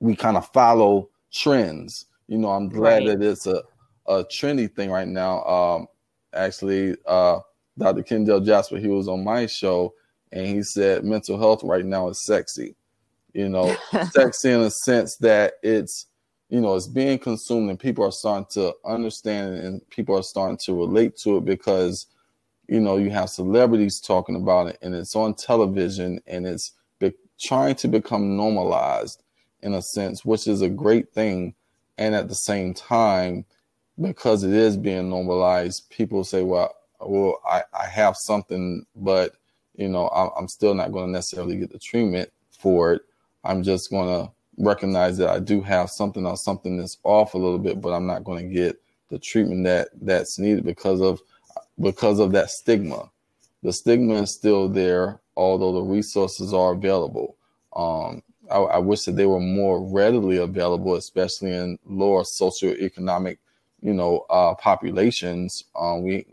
[0.00, 2.06] we kind of follow trends.
[2.28, 3.18] You know, I'm glad right.
[3.18, 3.62] that it's a,
[4.06, 5.42] a trendy thing right now.
[5.44, 5.86] Um,
[6.32, 7.40] actually, uh,
[7.76, 8.02] Dr.
[8.02, 9.94] Kendall Jasper, he was on my show,
[10.30, 12.76] and he said mental health right now is sexy.
[13.34, 13.76] You know,
[14.12, 16.06] sexy in a sense that it's
[16.48, 20.58] you know it's being consumed and people are starting to understand and people are starting
[20.58, 22.06] to relate to it because
[22.68, 27.12] you know you have celebrities talking about it and it's on television and it's be-
[27.40, 29.22] trying to become normalized
[29.62, 31.54] in a sense which is a great thing.
[31.96, 33.44] And at the same time
[34.00, 39.36] because it is being normalized people say well well i, I have something but
[39.76, 43.02] you know I'm, I'm still not going to necessarily get the treatment for it
[43.44, 47.38] i'm just going to recognize that I do have something or something that's off a
[47.38, 51.20] little bit, but I'm not going to get the treatment that that's needed because of
[51.80, 53.10] because of that stigma.
[53.62, 57.36] The stigma is still there, although the resources are available.
[57.74, 63.38] Um, I, I, wish that they were more readily available, especially in lower socioeconomic,
[63.80, 65.64] you know, uh, populations.
[65.74, 66.26] Um, we,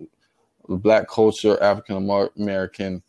[0.67, 3.01] black culture, African American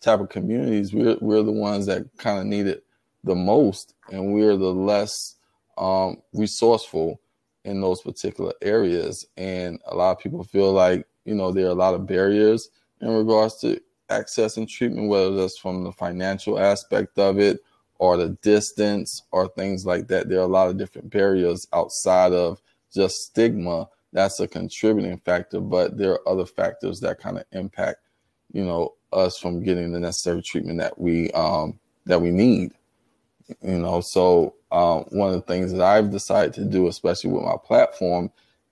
[0.00, 2.84] type of communities, we're, we're the ones that kind of need it
[3.24, 5.36] the most, and we're the less
[5.78, 7.20] um, resourceful
[7.64, 9.26] in those particular areas.
[9.36, 12.68] And a lot of people feel like, you know, there are a lot of barriers
[13.00, 17.60] in regards to accessing treatment, whether that's from the financial aspect of it
[17.98, 20.28] or the distance or things like that.
[20.28, 22.60] There are a lot of different barriers outside of
[22.92, 23.88] just stigma.
[24.12, 28.00] That's a contributing factor, but there are other factors that kind of impact,
[28.52, 32.72] you know, us from getting the necessary treatment that we um, that we need.
[33.62, 37.44] You know, so um, one of the things that I've decided to do, especially with
[37.44, 38.30] my platform,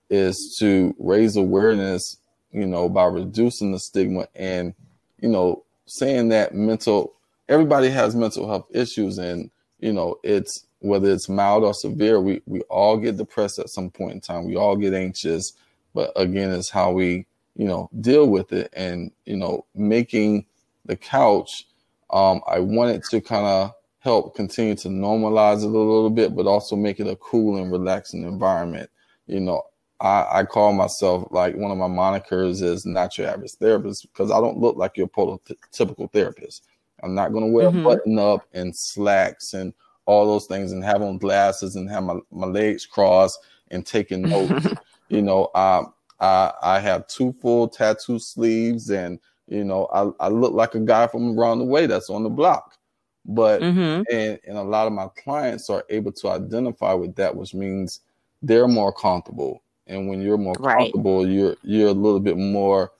[0.09, 2.17] is to raise awareness.
[2.51, 4.73] You know, by reducing the stigma and
[5.21, 7.13] you know saying that mental
[7.47, 12.19] everybody has mental health issues, and you know it's whether it's mild or severe.
[12.19, 14.45] We we all get depressed at some point in time.
[14.45, 15.53] We all get anxious,
[15.93, 17.25] but again, it's how we
[17.55, 20.45] you know deal with it and you know making
[20.85, 21.65] the couch
[22.11, 26.47] um, i wanted to kind of help continue to normalize it a little bit but
[26.47, 28.89] also make it a cool and relaxing environment.
[29.27, 29.63] You know
[29.99, 34.31] I, I call myself like one of my monikers is not your average therapist because
[34.31, 36.65] i don't look like your prototypical therapist.
[37.03, 37.79] I'm not going to wear mm-hmm.
[37.79, 39.73] a button up and slacks and
[40.05, 43.39] all those things and have on glasses and have my, my legs crossed
[43.69, 44.67] and taking notes.
[45.11, 50.29] You know um, I, I have two full tattoo sleeves and you know I, I
[50.29, 52.77] look like a guy from around the way that's on the block
[53.25, 54.03] but mm-hmm.
[54.11, 58.01] and, and a lot of my clients are able to identify with that which means
[58.41, 60.77] they're more comfortable and when you're more right.
[60.77, 62.91] comfortable you're you're a little bit more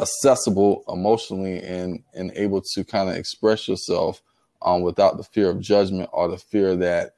[0.00, 4.22] accessible emotionally and and able to kind of express yourself
[4.62, 7.16] um, without the fear of judgment or the fear that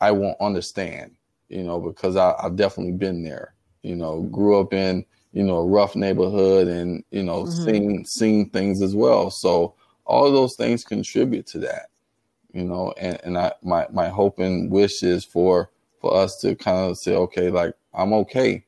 [0.00, 1.14] I won't understand
[1.48, 5.56] you know because I, I've definitely been there you know, grew up in, you know,
[5.56, 7.64] a rough neighborhood and, you know, mm-hmm.
[7.64, 9.30] seen seen things as well.
[9.30, 9.74] So
[10.08, 11.90] all those things contribute to that.
[12.52, 16.54] You know, and, and I my my hope and wish is for for us to
[16.56, 18.64] kind of say, okay, like I'm okay.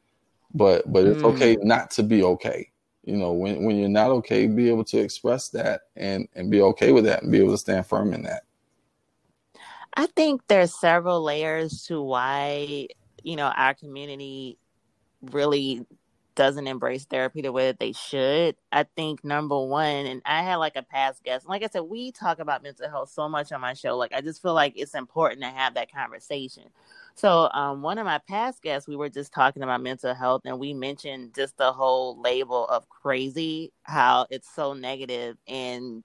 [0.52, 1.34] But but it's mm.
[1.34, 2.70] okay not to be okay.
[3.04, 6.60] You know, when when you're not okay, be able to express that and and be
[6.60, 8.42] okay with that and be able to stand firm in that.
[9.94, 12.88] I think there's several layers to why,
[13.22, 14.58] you know, our community
[15.22, 15.86] really
[16.40, 18.56] doesn't embrace therapy the way that they should.
[18.72, 22.12] I think number one, and I had like a past guest, like I said, we
[22.12, 23.98] talk about mental health so much on my show.
[23.98, 26.62] Like I just feel like it's important to have that conversation.
[27.14, 30.58] So um, one of my past guests, we were just talking about mental health, and
[30.58, 36.02] we mentioned just the whole label of crazy, how it's so negative, and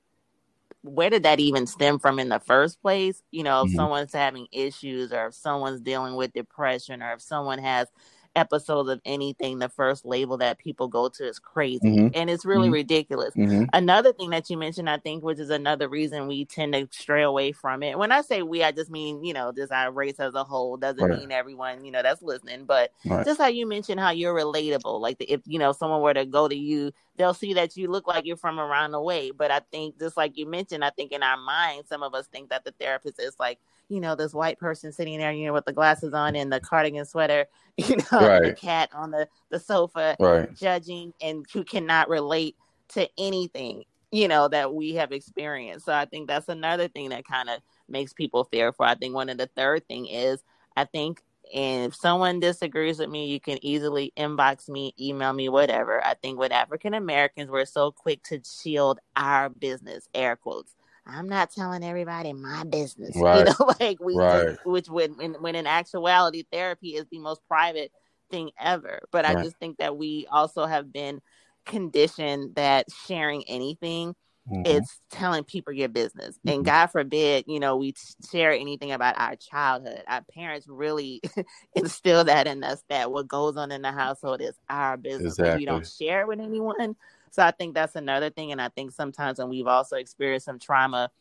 [0.81, 3.23] where did that even stem from in the first place?
[3.31, 3.77] You know, if mm-hmm.
[3.77, 7.87] someone's having issues, or if someone's dealing with depression, or if someone has
[8.35, 11.79] episodes of anything, the first label that people go to is crazy.
[11.97, 12.07] Mm-hmm.
[12.13, 12.73] And it's really mm-hmm.
[12.73, 13.33] ridiculous.
[13.35, 13.65] Mm-hmm.
[13.73, 17.23] Another thing that you mentioned, I think, which is another reason we tend to stray
[17.23, 17.97] away from it.
[17.97, 20.77] When I say we, I just mean, you know, just our race as a whole
[20.77, 21.19] doesn't right.
[21.19, 22.65] mean everyone, you know, that's listening.
[22.65, 23.25] But right.
[23.25, 24.99] just how you mentioned how you're relatable.
[24.99, 27.89] Like the, if, you know, someone were to go to you, they'll see that you
[27.89, 29.31] look like you're from around the way.
[29.31, 32.27] But I think just like you mentioned, I think in our mind, some of us
[32.27, 35.53] think that the therapist is like, you know, this white person sitting there, you know,
[35.53, 37.45] with the glasses on and the cardigan sweater,
[37.77, 38.43] you know, right.
[38.43, 40.53] the cat on the, the sofa, right.
[40.55, 42.55] judging and who cannot relate
[42.89, 45.85] to anything, you know, that we have experienced.
[45.85, 48.85] So I think that's another thing that kind of makes people fearful.
[48.85, 50.43] I think one of the third thing is
[50.75, 51.21] I think
[51.53, 56.03] and if someone disagrees with me, you can easily inbox me, email me, whatever.
[56.03, 60.73] I think with African Americans, we're so quick to shield our business, air quotes.
[61.07, 63.15] I'm not telling everybody my business.
[63.15, 63.39] Right.
[63.39, 64.57] You know, like we, right.
[64.65, 67.91] which when, when, in actuality, therapy is the most private
[68.31, 69.01] thing ever.
[69.11, 69.37] But right.
[69.37, 71.21] I just think that we also have been
[71.65, 74.15] conditioned that sharing anything
[74.51, 74.65] mm-hmm.
[74.65, 76.37] is telling people your business.
[76.37, 76.49] Mm-hmm.
[76.49, 77.95] And God forbid, you know, we
[78.31, 80.03] share anything about our childhood.
[80.07, 81.21] Our parents really
[81.75, 85.33] instill that in us that what goes on in the household is our business.
[85.33, 85.61] Exactly.
[85.61, 86.95] we don't share it with anyone,
[87.35, 88.53] so I think that's another thing.
[88.53, 91.11] And I think sometimes when we've also experienced some trauma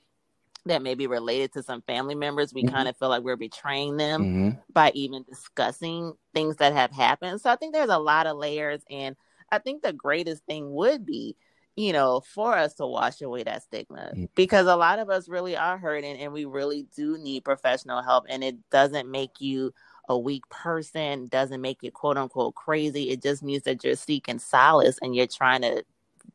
[0.66, 2.74] that may be related to some family members, we mm-hmm.
[2.74, 4.50] kind of feel like we're betraying them mm-hmm.
[4.72, 7.40] by even discussing things that have happened.
[7.40, 8.80] So I think there's a lot of layers.
[8.88, 9.16] And
[9.50, 11.36] I think the greatest thing would be,
[11.76, 14.24] you know, for us to wash away that stigma mm-hmm.
[14.34, 18.24] because a lot of us really are hurting and we really do need professional help.
[18.28, 19.72] And it doesn't make you
[20.08, 23.10] a weak person, doesn't make you quote unquote crazy.
[23.10, 25.84] It just means that you're seeking solace and you're trying to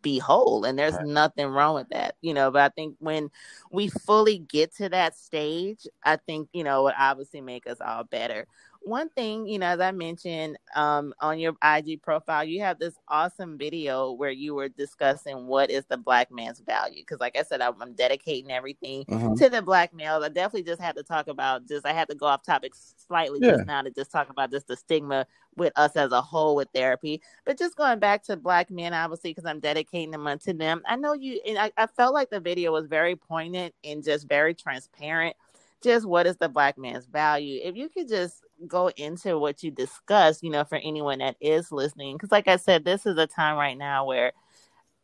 [0.01, 1.05] be whole and there's right.
[1.05, 3.29] nothing wrong with that you know but i think when
[3.71, 8.03] we fully get to that stage i think you know would obviously make us all
[8.03, 8.45] better
[8.81, 12.95] one thing, you know, as I mentioned um, on your IG profile, you have this
[13.07, 17.01] awesome video where you were discussing what is the black man's value.
[17.01, 19.35] Because, like I said, I'm, I'm dedicating everything uh-huh.
[19.35, 20.23] to the black male.
[20.23, 23.39] I definitely just had to talk about just, I had to go off topic slightly
[23.41, 23.51] yeah.
[23.51, 26.69] just now to just talk about just the stigma with us as a whole with
[26.73, 27.21] therapy.
[27.45, 30.81] But just going back to black men, obviously, because I'm dedicating them to them.
[30.87, 34.27] I know you, and I, I felt like the video was very poignant and just
[34.27, 35.35] very transparent
[35.81, 39.71] just what is the black man's value if you could just go into what you
[39.71, 42.15] discussed, you know, for anyone that is listening.
[42.15, 44.33] Because, like I said, this is a time right now where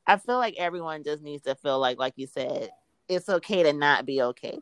[0.08, 2.70] I feel like everyone just needs to feel like, like you said,
[3.08, 4.60] it's okay to not be okay.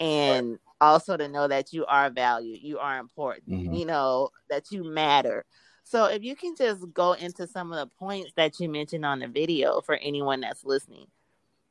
[0.00, 0.58] And right.
[0.80, 3.74] also to know that you are valued, you are important, mm-hmm.
[3.74, 5.44] you know, that you matter.
[5.84, 9.20] So, if you can just go into some of the points that you mentioned on
[9.20, 11.06] the video for anyone that's listening.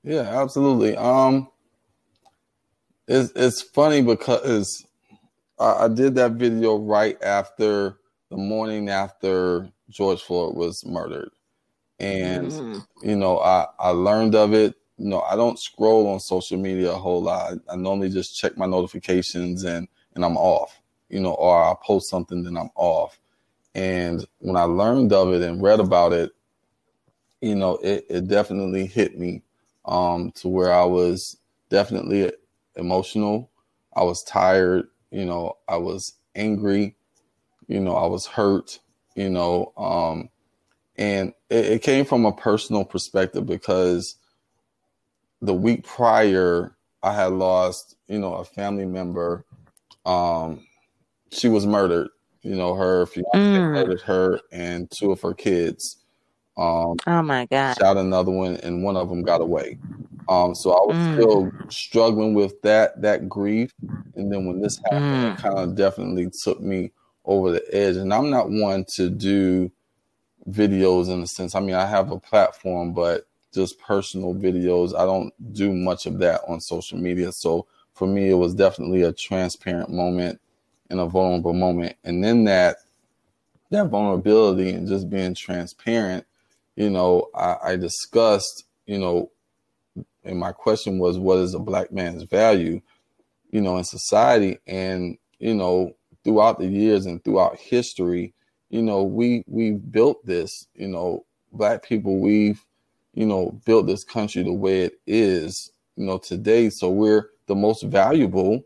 [0.03, 0.97] Yeah, absolutely.
[0.97, 1.49] Um,
[3.07, 4.85] it's it's funny because
[5.61, 7.97] I, I did that video right after
[8.29, 11.31] the morning after George Floyd was murdered,
[11.99, 13.09] and mm-hmm.
[13.09, 14.75] you know I I learned of it.
[14.97, 17.53] You know I don't scroll on social media a whole lot.
[17.69, 20.81] I, I normally just check my notifications and and I'm off.
[21.09, 23.19] You know, or I post something then I'm off.
[23.75, 26.31] And when I learned of it and read about it,
[27.41, 29.43] you know, it, it definitely hit me
[29.85, 31.37] um, to where I was
[31.69, 32.31] definitely
[32.75, 33.49] emotional.
[33.93, 36.95] I was tired you know, I was angry,
[37.67, 38.79] you know, I was hurt,
[39.15, 40.29] you know, um,
[40.97, 44.15] and it, it came from a personal perspective because
[45.41, 49.45] the week prior, I had lost, you know, a family member.
[50.05, 50.65] Um,
[51.31, 52.09] she was murdered.
[52.43, 53.71] You know, her fiance mm.
[53.71, 55.97] murdered her and two of her kids.
[56.57, 57.77] Um, oh my god!
[57.77, 59.77] Shot another one, and one of them got away.
[60.31, 61.13] Um, so I was mm.
[61.15, 63.73] still struggling with that that grief,
[64.15, 65.33] and then when this happened, mm.
[65.33, 66.93] it kind of definitely took me
[67.25, 67.97] over the edge.
[67.97, 69.69] And I'm not one to do
[70.49, 71.53] videos in a sense.
[71.53, 74.97] I mean, I have a platform, but just personal videos.
[74.97, 77.33] I don't do much of that on social media.
[77.33, 80.39] So for me, it was definitely a transparent moment
[80.89, 81.97] and a vulnerable moment.
[82.05, 82.77] And then that
[83.71, 86.25] that vulnerability and just being transparent,
[86.77, 89.29] you know, I, I discussed, you know,
[90.23, 92.81] and my question was, what is a black man's value,
[93.51, 94.59] you know, in society?
[94.67, 98.33] And you know, throughout the years and throughout history,
[98.69, 102.63] you know, we we built this, you know, black people, we've,
[103.13, 106.69] you know, built this country the way it is, you know, today.
[106.69, 108.63] So we're the most valuable,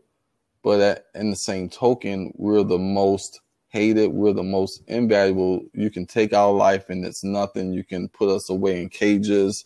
[0.62, 4.12] but at, in the same token, we're the most hated.
[4.12, 5.64] We're the most invaluable.
[5.72, 7.72] You can take our life and it's nothing.
[7.72, 9.64] You can put us away in cages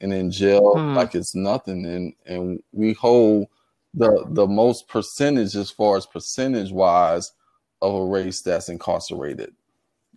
[0.00, 0.94] and in jail hmm.
[0.94, 1.86] like it's nothing.
[1.86, 3.48] And and we hold
[3.94, 7.32] the the most percentage as far as percentage wise
[7.82, 9.52] of a race that's incarcerated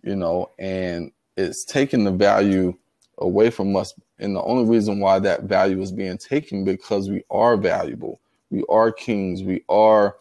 [0.04, 2.74] you know and it's taking the value
[3.18, 3.94] away from us.
[4.18, 8.20] And the only reason why that value is being taken because we are valuable.
[8.50, 9.42] We are kings.
[9.42, 10.16] We are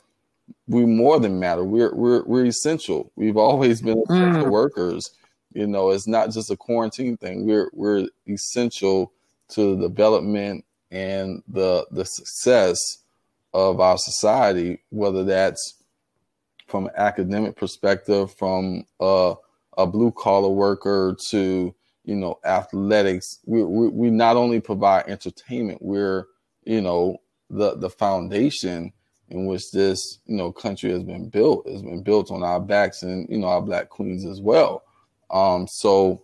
[0.68, 1.64] we more than matter.
[1.64, 3.12] We're we're, we're essential.
[3.16, 4.52] We've always been essential mm.
[4.52, 5.12] workers.
[5.54, 7.46] You know it's not just a quarantine thing.
[7.46, 9.12] We're we're essential
[9.50, 12.80] to the development and the the success
[13.54, 15.76] of our society, whether that's
[16.68, 19.36] from an academic perspective, from a,
[19.78, 21.74] a blue collar worker to
[22.04, 23.40] you know athletics.
[23.46, 26.28] We, we we not only provide entertainment, we're
[26.64, 27.18] you know
[27.50, 28.94] the the foundation
[29.30, 33.04] in which this you know country has been built has been built on our backs
[33.04, 34.84] and you know our black queens as well.
[35.32, 36.24] Um, so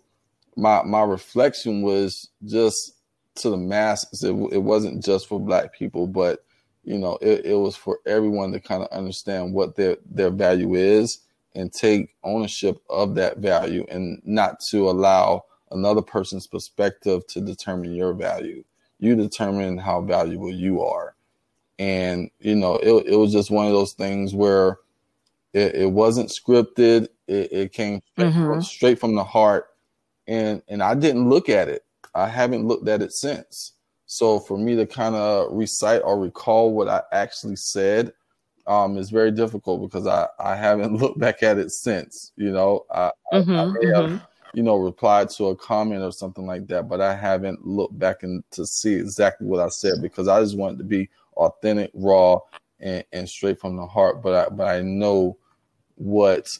[0.56, 2.94] my my reflection was just
[3.40, 4.24] to the masses.
[4.24, 6.46] It, it wasn't just for black people, but
[6.84, 10.76] you know, it, it was for everyone to kind of understand what their their value
[10.76, 11.20] is
[11.56, 17.94] and take ownership of that value and not to allow another person's perspective to determine
[17.94, 18.64] your value.
[19.00, 21.16] You determine how valuable you are.
[21.78, 24.80] And, you know, it, it was just one of those things where
[25.54, 27.08] it, it wasn't scripted.
[27.28, 28.46] It, it came straight, mm-hmm.
[28.46, 29.68] from, straight from the heart.
[30.28, 31.86] And, and I didn't look at it
[32.16, 33.74] I haven't looked at it since.
[34.06, 38.12] So for me to kind of recite or recall what I actually said
[38.66, 42.32] um, is very difficult because I, I haven't looked back at it since.
[42.36, 44.12] You know, I, mm-hmm, I, I may mm-hmm.
[44.14, 48.00] have, you know, replied to a comment or something like that, but I haven't looked
[48.00, 51.92] back and to see exactly what I said because I just wanted to be authentic,
[51.94, 52.40] raw,
[52.80, 54.24] and, and straight from the heart.
[54.24, 55.38] But I but I know
[55.96, 56.58] what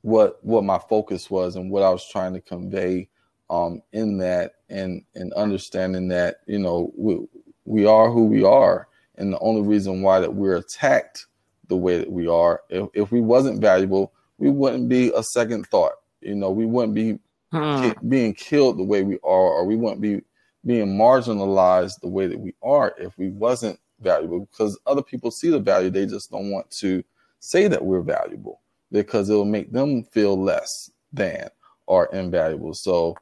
[0.00, 3.08] what what my focus was and what I was trying to convey
[3.52, 7.20] um, in that and and understanding that you know we
[7.64, 11.26] we are who we are, and the only reason why that we're attacked
[11.68, 12.62] the way that we are.
[12.70, 15.92] If, if we wasn't valuable, we wouldn't be a second thought.
[16.22, 17.18] You know, we wouldn't be
[17.52, 17.82] hmm.
[17.82, 19.20] ki- being killed the way we are,
[19.58, 20.22] or we wouldn't be
[20.64, 24.40] being marginalized the way that we are if we wasn't valuable.
[24.40, 27.04] Because other people see the value, they just don't want to
[27.40, 31.48] say that we're valuable because it'll make them feel less than
[31.86, 32.72] or invaluable.
[32.72, 33.14] So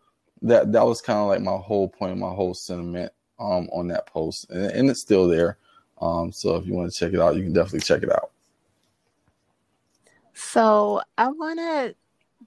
[0.43, 4.07] that that was kind of like my whole point, my whole sentiment um, on that
[4.07, 5.59] post, and, and it's still there.
[6.01, 8.31] Um, so if you want to check it out, you can definitely check it out.
[10.33, 11.95] So I want to,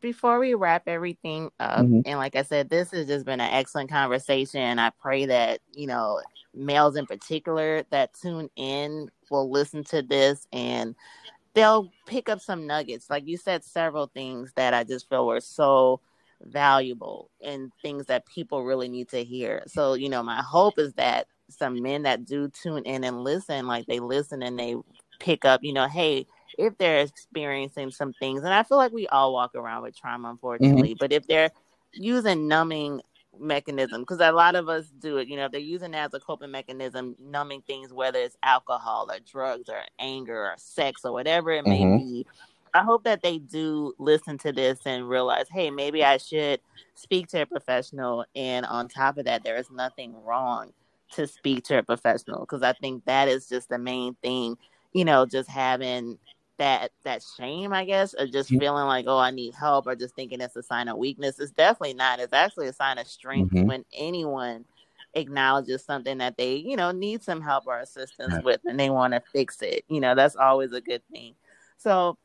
[0.02, 2.02] before we wrap everything up, mm-hmm.
[2.06, 4.80] and like I said, this has just been an excellent conversation.
[4.80, 6.20] I pray that you know
[6.56, 10.96] males in particular that tune in will listen to this and
[11.54, 13.10] they'll pick up some nuggets.
[13.10, 16.00] Like you said, several things that I just feel were so
[16.46, 19.64] valuable and things that people really need to hear.
[19.68, 23.68] So, you know, my hope is that some men that do tune in and listen,
[23.68, 24.76] like they listen and they
[25.20, 26.28] pick up, you know, hey,
[26.58, 30.30] if they're experiencing some things, and I feel like we all walk around with trauma,
[30.30, 30.98] unfortunately, mm-hmm.
[31.00, 31.52] but if they're
[31.94, 33.02] using numbing
[33.40, 36.20] mechanism because a lot of us do it you know they're using it as a
[36.20, 41.52] coping mechanism numbing things whether it's alcohol or drugs or anger or sex or whatever
[41.52, 41.98] it may mm-hmm.
[41.98, 42.28] be
[42.74, 46.60] i hope that they do listen to this and realize hey maybe i should
[46.96, 50.72] speak to a professional and on top of that there is nothing wrong
[51.12, 54.58] to speak to a professional because i think that is just the main thing
[54.94, 56.18] you know just having
[56.58, 58.60] that that shame, I guess, or just mm-hmm.
[58.60, 61.40] feeling like, oh, I need help, or just thinking it's a sign of weakness.
[61.40, 62.20] It's definitely not.
[62.20, 63.68] It's actually a sign of strength mm-hmm.
[63.68, 64.66] when anyone
[65.16, 68.44] acknowledges something that they, you know, need some help or assistance right.
[68.44, 69.84] with and they want to fix it.
[69.88, 71.36] You know, that's always a good thing.
[71.78, 72.18] So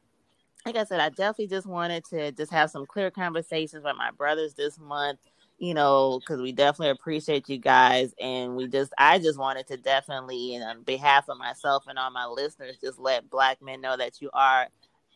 [0.67, 4.11] like I said, I definitely just wanted to just have some clear conversations with my
[4.11, 5.19] brothers this month
[5.59, 8.15] you know, because we definitely appreciate you guys.
[8.21, 12.11] And we just, I just wanted to definitely, and on behalf of myself and all
[12.11, 14.69] my listeners, just let Black men know that you are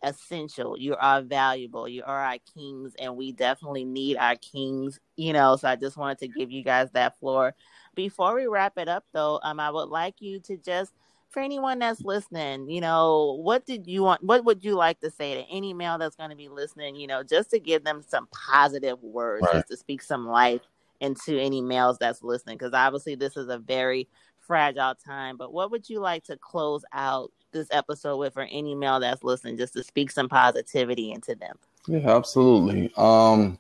[0.02, 0.76] essential.
[0.76, 1.88] You are valuable.
[1.88, 5.54] You are our kings, and we definitely need our kings, you know.
[5.54, 7.54] So I just wanted to give you guys that floor.
[7.94, 10.92] Before we wrap it up, though, um, I would like you to just
[11.32, 14.22] for anyone that's listening, you know, what did you want?
[14.22, 16.96] What would you like to say to any male that's going to be listening?
[16.96, 19.54] You know, just to give them some positive words, right.
[19.54, 20.60] just to speak some life
[21.00, 24.08] into any males that's listening, because obviously this is a very
[24.38, 25.36] fragile time.
[25.36, 29.24] But what would you like to close out this episode with for any male that's
[29.24, 31.56] listening, just to speak some positivity into them?
[31.88, 32.92] Yeah, absolutely.
[32.96, 33.58] Um,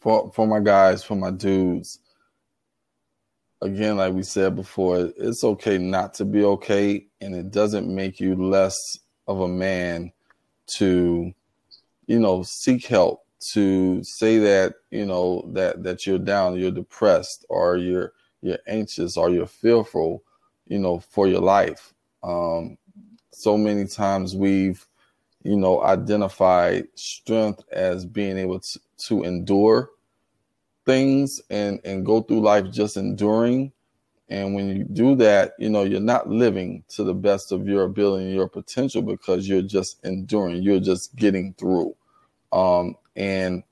[0.00, 2.00] for for my guys, for my dudes,
[3.60, 8.20] again, like we said before, it's okay not to be okay, and it doesn't make
[8.20, 8.76] you less
[9.26, 10.12] of a man
[10.76, 11.32] to,
[12.06, 17.44] you know, seek help, to say that, you know, that that you're down, you're depressed,
[17.48, 20.22] or you're you're anxious, or you're fearful,
[20.66, 21.94] you know, for your life.
[22.22, 22.78] Um,
[23.32, 24.86] so many times we've,
[25.42, 29.90] you know, identified strength as being able to, to endure
[30.84, 33.72] things and and go through life just enduring.
[34.28, 37.84] And when you do that you know you're not living to the best of your
[37.84, 40.62] ability and your potential because you're just enduring.
[40.62, 41.94] You're just getting through.
[42.52, 43.62] Um, and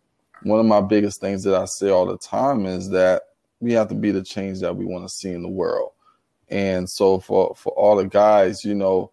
[0.42, 3.22] one of my biggest things that i say all the time is that
[3.60, 5.92] we have to be the change that we want to see in the world.
[6.48, 9.10] And so for for all the guys you know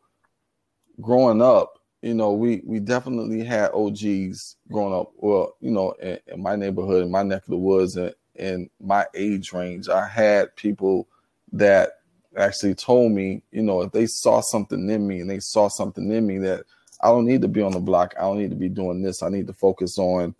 [1.01, 5.11] growing up you know, we we definitely had OGs growing up.
[5.17, 8.69] Well, you know, in, in my neighborhood, in my neck of the woods, and in
[8.79, 11.07] my age range, I had people
[11.51, 11.99] that
[12.37, 16.09] actually told me, you know, if they saw something in me and they saw something
[16.11, 16.63] in me that
[17.01, 19.21] I don't need to be on the block, I don't need to be doing this.
[19.21, 20.35] I need to focus on,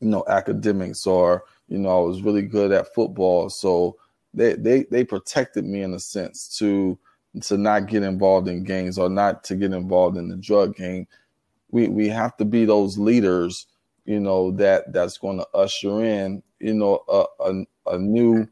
[0.00, 3.96] you know, academics or you know, I was really good at football, so
[4.34, 6.98] they they they protected me in a sense to
[7.42, 11.06] to not get involved in gangs or not to get involved in the drug game.
[11.70, 13.66] We we have to be those leaders,
[14.04, 17.64] you know, that that's going to usher in, you know, a, a,
[17.94, 18.48] a new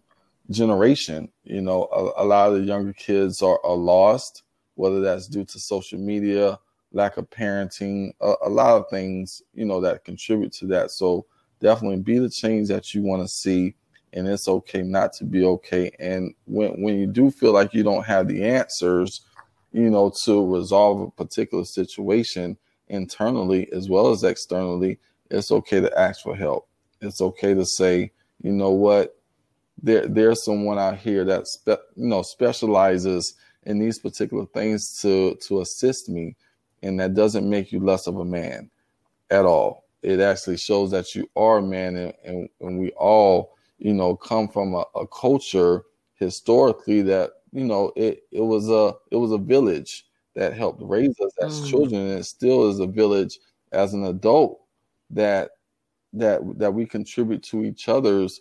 [0.51, 1.29] generation.
[1.45, 4.45] You know, a, a, lot of the younger kids are, are lost,
[4.76, 6.59] whether that's due to social media,
[6.93, 10.93] lack of parenting, a, a lot of things, you know, that contribute to that.
[10.93, 11.26] So
[11.61, 13.74] definitely be the change that you want to see
[14.18, 15.90] and it's okay not to be okay.
[15.98, 19.22] And when when you do feel like you don't have the answers,
[19.72, 22.56] you know, to resolve a particular situation
[22.88, 24.98] internally as well as externally,
[25.30, 26.68] it's okay to ask for help.
[27.00, 28.10] It's okay to say,
[28.42, 29.16] you know what,
[29.82, 35.36] there there's someone out here that spe- you know specializes in these particular things to
[35.46, 36.34] to assist me,
[36.82, 38.70] and that doesn't make you less of a man
[39.30, 39.84] at all.
[40.02, 44.16] It actually shows that you are a man, and, and, and we all you know,
[44.16, 49.33] come from a, a culture historically that you know it it was a it was
[49.33, 51.64] a village that helped raise us as Mm.
[51.68, 53.39] children, and it still is a village
[53.72, 54.61] as an adult
[55.11, 55.53] that
[56.12, 58.41] that that we contribute to each other's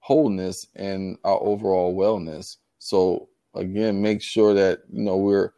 [0.00, 2.58] wholeness and our overall wellness.
[2.78, 5.52] So again, make sure that you know we're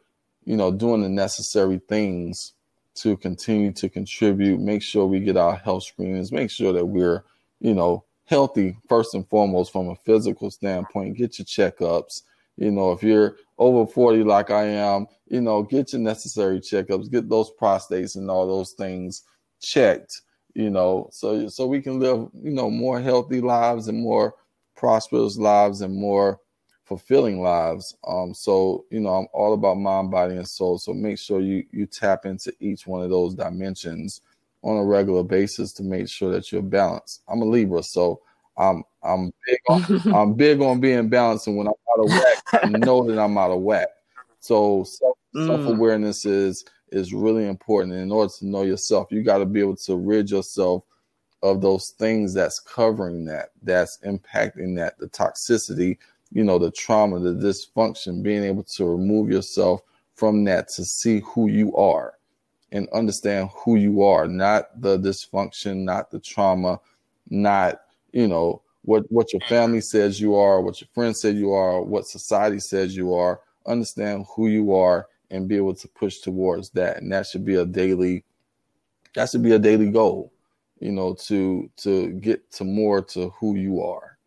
[0.45, 2.53] you know doing the necessary things
[2.95, 4.59] to continue to contribute.
[4.59, 6.31] Make sure we get our health screenings.
[6.31, 7.23] Make sure that we're
[7.59, 11.17] you know healthy first and foremost from a physical standpoint.
[11.17, 12.23] Get your checkups.
[12.57, 17.09] You know, if you're over 40 like I am, you know, get your necessary checkups,
[17.09, 19.23] get those prostates and all those things
[19.61, 20.21] checked,
[20.53, 24.35] you know, so so we can live, you know, more healthy lives and more
[24.75, 26.39] prosperous lives and more
[26.83, 27.95] fulfilling lives.
[28.07, 30.79] Um, so you know, I'm all about mind, body, and soul.
[30.79, 34.21] So make sure you you tap into each one of those dimensions
[34.63, 37.21] on a regular basis to make sure that you're balanced.
[37.27, 38.21] I'm a Libra, so
[38.57, 42.63] I'm I'm big on I'm big on being balanced, and when I'm out of whack,
[42.63, 43.89] I know that I'm out of whack.
[44.39, 45.75] So self mm.
[45.75, 47.93] awareness is is really important.
[47.93, 50.83] And in order to know yourself, you got to be able to rid yourself
[51.43, 55.97] of those things that's covering that, that's impacting that, the toxicity,
[56.31, 58.23] you know, the trauma, the dysfunction.
[58.23, 59.81] Being able to remove yourself
[60.15, 62.16] from that to see who you are
[62.71, 66.79] and understand who you are, not the dysfunction, not the trauma,
[67.29, 71.51] not you know what what your family says you are, what your friends say you
[71.51, 73.41] are, what society says you are.
[73.65, 77.55] Understand who you are and be able to push towards that, and that should be
[77.55, 78.23] a daily
[79.15, 80.31] that should be a daily goal,
[80.79, 84.17] you know, to to get to more to who you are,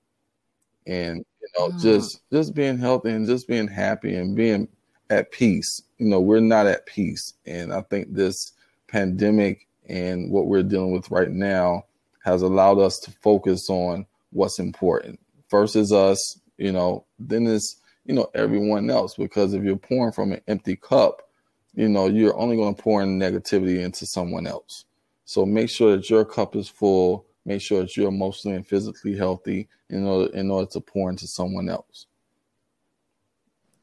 [0.87, 1.81] and you know, Mm.
[1.81, 4.69] just just being healthy and just being happy and being
[5.09, 5.83] at peace.
[6.01, 8.53] You know, we're not at peace, and I think this
[8.89, 11.85] pandemic and what we're dealing with right now
[12.25, 15.21] has allowed us to focus on what's important.
[15.49, 17.77] First is us, you know, then it's
[18.07, 19.15] you know everyone else.
[19.15, 21.29] Because if you're pouring from an empty cup,
[21.75, 24.87] you know you're only going to pour in negativity into someone else.
[25.27, 27.27] So make sure that your cup is full.
[27.45, 31.27] Make sure that you're emotionally and physically healthy in order in order to pour into
[31.27, 32.07] someone else.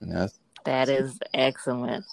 [0.02, 2.04] And that's That is excellent.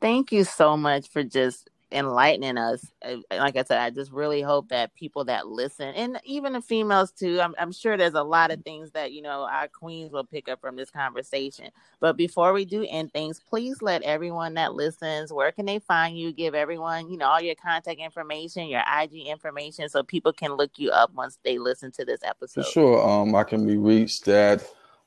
[0.00, 2.86] Thank you so much for just enlightening us.
[3.04, 6.60] Uh, Like I said, I just really hope that people that listen, and even the
[6.60, 10.12] females too, I'm, I'm sure there's a lot of things that, you know, our queens
[10.12, 11.70] will pick up from this conversation.
[11.98, 16.16] But before we do end things, please let everyone that listens, where can they find
[16.16, 16.32] you?
[16.32, 20.70] Give everyone, you know, all your contact information, your IG information, so people can look
[20.76, 22.64] you up once they listen to this episode.
[22.64, 23.08] For sure.
[23.08, 24.62] Um, I can be reached at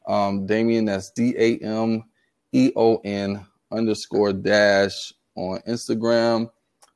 [0.08, 2.04] um, Dameon, that's D A M
[2.54, 6.50] E O N underscore dash on Instagram.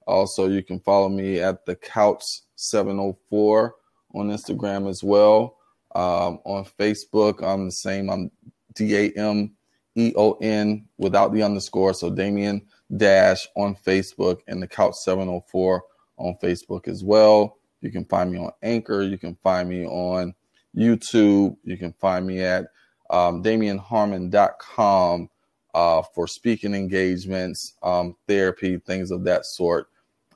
[0.08, 2.24] Also, you can follow me at the Couch
[2.56, 3.76] 704
[4.14, 5.58] on Instagram as well.
[5.94, 8.10] Um, on Facebook, I'm the same.
[8.10, 8.32] I'm
[8.74, 9.52] D A M
[9.96, 11.94] E O N without the underscore.
[11.94, 12.62] So Dameon
[12.96, 15.84] Dash on Facebook and the Couch 704
[16.18, 17.58] on Facebook as well.
[17.82, 19.02] You can find me on Anchor.
[19.02, 20.34] You can find me on
[20.76, 21.58] YouTube.
[21.64, 22.68] You can find me at
[23.10, 25.30] um, DamionHarmon.com
[25.74, 29.88] uh, for speaking engagements, um, therapy, things of that sort,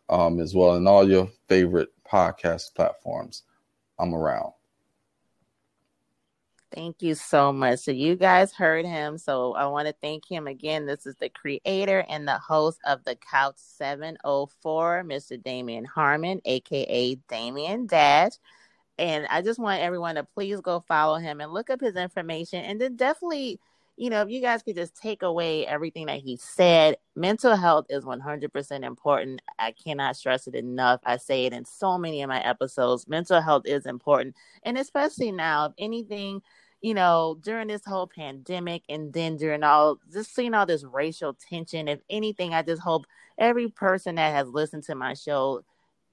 [0.09, 3.43] um, as well, and all your favorite podcast platforms.
[3.99, 4.51] I'm around.
[6.75, 7.79] Thank you so much.
[7.79, 9.17] So you guys heard him.
[9.17, 10.85] So I want to thank him again.
[10.85, 15.41] This is the creator and the host of the Couch 704, Mr.
[15.41, 18.33] Damion Harmon, aka Dameon Dash.
[18.97, 22.63] And I just want everyone to please go follow him and look up his information.
[22.65, 23.59] And then definitely,
[23.97, 27.85] you know, if you guys could just take away everything that he said, mental health
[27.89, 29.41] is 100% important.
[29.57, 30.99] I cannot stress it enough.
[31.05, 33.07] I say it in so many of my episodes.
[33.07, 34.35] Mental health is important.
[34.63, 36.41] And especially now, if anything,
[36.81, 41.33] you know, during this whole pandemic and then during all just seeing all this racial
[41.33, 43.05] tension, if anything, I just hope
[43.37, 45.63] every person that has listened to my show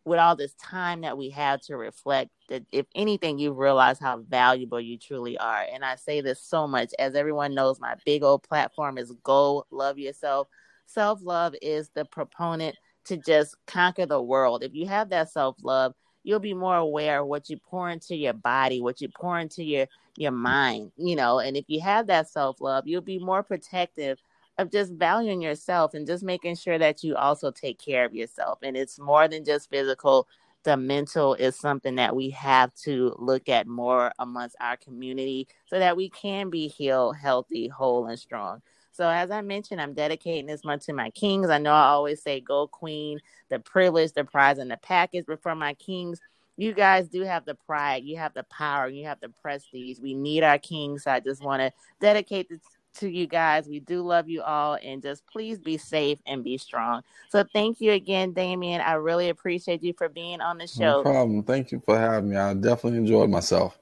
[0.04, 4.18] with all this time that we have to reflect that if anything you realize how
[4.28, 5.64] valuable you truly are.
[5.72, 9.64] And i say this so much as everyone knows my big old platform is go
[9.70, 10.48] love yourself.
[10.86, 12.76] Self-love is the proponent
[13.06, 14.62] to just conquer the world.
[14.62, 15.94] If you have that self-love
[16.24, 19.62] you'll be more aware of what you pour into your body what you pour into
[19.64, 19.86] your
[20.16, 21.38] your mind you know.
[21.38, 24.18] And if you have that self-love you'll be more protective
[24.58, 28.58] of just valuing yourself and just making sure that you also take care of yourself.
[28.62, 30.28] And it's more than just physical.
[30.64, 35.78] The mental is something that we have to look at more amongst our community so
[35.78, 38.62] that we can be healed, healthy, whole, and strong.
[38.92, 41.48] So, as I mentioned, I'm dedicating this month to my kings.
[41.48, 45.24] I know I always say, Geaux Queen, the privilege, the prize, and the package.
[45.26, 46.20] But for my kings,
[46.58, 49.98] you guys do have the pride, you have the power, you have the prestige.
[49.98, 51.04] We need our kings.
[51.04, 52.60] So I just want to dedicate this
[52.94, 53.68] to you guys.
[53.68, 57.02] We do love you all, and just please be safe and be strong.
[57.28, 58.80] So, thank you again, Damion.
[58.80, 60.98] I really appreciate you for being on the show.
[60.98, 61.42] No problem.
[61.42, 62.36] Thank you for having me.
[62.36, 63.78] I definitely enjoyed myself.